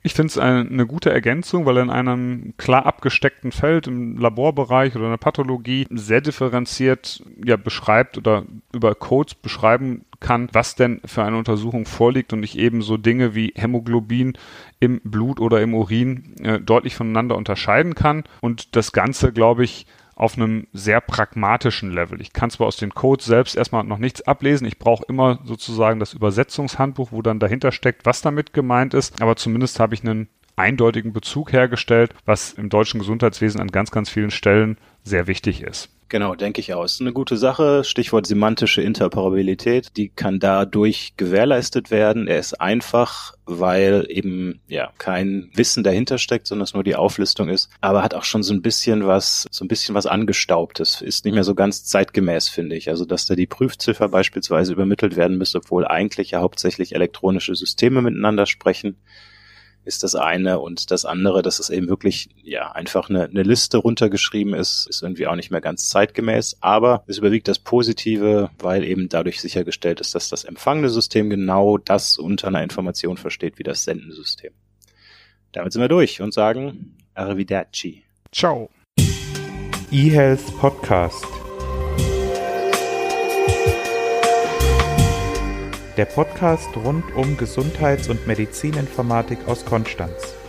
Ich 0.04 0.13
finde 0.13 0.28
es 0.28 0.38
eine, 0.38 0.86
gute 0.86 1.12
Ergänzung, 1.12 1.65
weil 1.65 1.78
in 1.78 1.89
einem 1.89 2.54
klar 2.58 2.86
abgesteckten 2.86 3.52
Feld 3.52 3.88
im 3.88 4.17
Laborbereich 4.17 4.95
oder 4.95 5.06
in 5.06 5.12
der 5.12 5.17
Pathologie 5.17 5.88
sehr 5.89 6.21
differenziert 6.21 7.24
ja, 7.43 7.58
beschreibt 7.58 8.17
oder 8.17 8.45
über 8.74 8.93
Codes 8.93 9.34
beschreiben 9.36 10.06
kann, 10.22 10.48
was 10.54 10.76
denn 10.76 11.02
für 11.04 11.24
eine 11.24 11.38
Untersuchung 11.38 11.86
vorliegt 11.86 12.32
und 12.32 12.44
ich 12.44 12.58
eben 12.58 12.82
so 12.82 12.96
Dinge 12.96 13.36
wie 13.36 13.54
Hämoglobin 13.56 14.38
im 14.80 15.02
Blut 15.04 15.42
oder 15.42 15.62
im 15.62 15.74
Urin 15.74 16.36
äh, 16.42 16.60
deutlich 16.62 16.96
voneinander 16.96 17.36
unterscheiden 17.36 17.96
kann 17.96 18.24
und 18.40 18.76
das 18.78 18.94
Ganze, 18.94 19.34
glaube 19.34 19.66
ich, 19.66 19.86
auf 20.16 20.38
einem 20.38 20.68
sehr 20.72 21.02
pragmatischen 21.02 21.92
Level. 21.92 22.22
Ich 22.22 22.32
kann 22.32 22.52
zwar 22.52 22.68
aus 22.68 22.78
den 22.78 22.94
Codes 22.94 23.26
selbst 23.26 23.56
erstmal 23.56 23.84
noch 23.84 23.98
nichts 23.98 24.22
ablesen, 24.22 24.68
ich 24.68 24.78
brauche 24.78 25.04
immer 25.10 25.40
sozusagen 25.44 26.00
das 26.00 26.14
Übersetzungshandbuch, 26.14 27.12
wo 27.12 27.22
dann 27.22 27.40
dahinter 27.40 27.72
steckt, 27.72 28.06
was 28.06 28.22
damit 28.22 28.54
gemeint 28.54 28.94
ist, 28.94 29.22
aber 29.22 29.36
zumindest 29.36 29.80
habe 29.80 29.96
ich 29.96 30.04
einen 30.04 30.30
eindeutigen 30.56 31.14
Bezug 31.14 31.52
hergestellt, 31.54 32.14
was 32.26 32.54
im 32.54 32.70
deutschen 32.70 33.00
Gesundheitswesen 33.00 33.62
an 33.62 33.68
ganz, 33.68 33.92
ganz 33.92 34.10
vielen 34.10 34.32
Stellen 34.32 34.78
sehr 35.04 35.28
wichtig 35.28 35.62
ist. 35.62 35.90
Genau, 36.12 36.36
denke 36.36 36.60
ich 36.60 36.74
auch. 36.74 36.84
Ist 36.84 37.00
eine 37.00 37.14
gute 37.14 37.38
Sache. 37.38 37.86
Stichwort 37.86 38.28
semantische 38.28 38.82
Interoperabilität. 38.82 39.96
Die 39.96 40.10
kann 40.10 40.42
dadurch 40.42 41.14
gewährleistet 41.16 41.90
werden. 41.90 42.28
Er 42.28 42.38
ist 42.38 42.60
einfach, 42.60 43.34
weil 43.46 44.06
eben 44.10 44.60
ja 44.68 44.92
kein 44.98 45.50
Wissen 45.54 45.86
dahinter 45.86 46.18
steckt, 46.18 46.48
sondern 46.48 46.66
es 46.66 46.74
nur 46.74 46.84
die 46.84 46.98
Auflistung 46.98 47.48
ist. 47.48 47.70
Aber 47.80 48.04
hat 48.04 48.14
auch 48.14 48.26
schon 48.26 48.44
so 48.44 48.54
ein 48.54 48.62
bisschen 48.62 49.08
was, 49.08 49.48
so 49.52 49.64
ein 49.64 49.70
bisschen 49.70 49.96
was 49.96 50.06
angestaubtes. 50.06 51.02
Ist 51.02 51.24
nicht 51.24 51.34
mehr 51.34 51.46
so 51.46 51.56
ganz 51.56 51.86
zeitgemäß, 51.86 52.50
finde 52.50 52.76
ich. 52.76 52.90
Also, 52.90 53.06
dass 53.06 53.26
da 53.26 53.36
die 53.36 53.48
Prüfziffer 53.48 54.10
beispielsweise 54.10 54.74
übermittelt 54.74 55.16
werden 55.16 55.38
müsste, 55.38 55.60
obwohl 55.60 55.88
eigentlich 55.88 56.32
ja 56.32 56.42
hauptsächlich 56.42 56.94
elektronische 56.94 57.56
Systeme 57.56 58.02
miteinander 58.02 58.48
sprechen 58.48 58.98
ist 59.84 60.04
das 60.04 60.15
eine. 60.15 60.60
Und 60.60 60.91
das 60.91 61.06
andere, 61.06 61.41
dass 61.41 61.60
es 61.60 61.70
eben 61.70 61.88
wirklich, 61.88 62.30
ja, 62.44 62.72
einfach 62.72 63.10
eine, 63.10 63.26
eine 63.26 63.44
Liste 63.44 63.78
runtergeschrieben 63.78 64.54
ist, 64.54 64.88
ist 64.89 65.04
irgendwie 65.04 65.28
auch 65.28 65.36
nicht 65.36 65.52
mehr 65.52 65.62
ganz 65.62 65.89
zeitgemäß. 65.89 66.58
Aber 66.62 67.04
es 67.08 67.17
überwiegt 67.17 67.48
das 67.48 67.60
Positive, 67.60 68.50
weil 68.60 68.84
eben 68.84 69.10
dadurch 69.10 69.41
sichergestellt 69.41 70.02
ist, 70.02 70.15
dass 70.15 70.30
das 70.30 70.44
empfangene 70.44 70.89
System 70.89 71.30
genau 71.30 71.78
das 71.78 72.17
unter 72.17 72.48
einer 72.48 72.63
Information 72.63 73.17
versteht 73.17 73.58
wie 73.60 73.63
das 73.63 73.84
sendende 73.84 74.15
System. 74.15 74.54
Damit 75.52 75.74
sind 75.74 75.82
wir 75.82 75.89
durch 75.89 76.22
und 76.22 76.34
sagen 76.34 76.98
Arrivederci. 77.13 78.04
Ciao. 78.32 78.70
eHealth 79.91 80.58
Podcast. 80.58 81.41
Der 85.98 86.06
Podcast 86.06 86.70
rund 86.78 87.04
um 87.16 87.38
Gesundheits- 87.38 88.08
und 88.08 88.26
Medizininformatik 88.26 89.40
aus 89.48 89.66
Konstanz. 89.66 90.41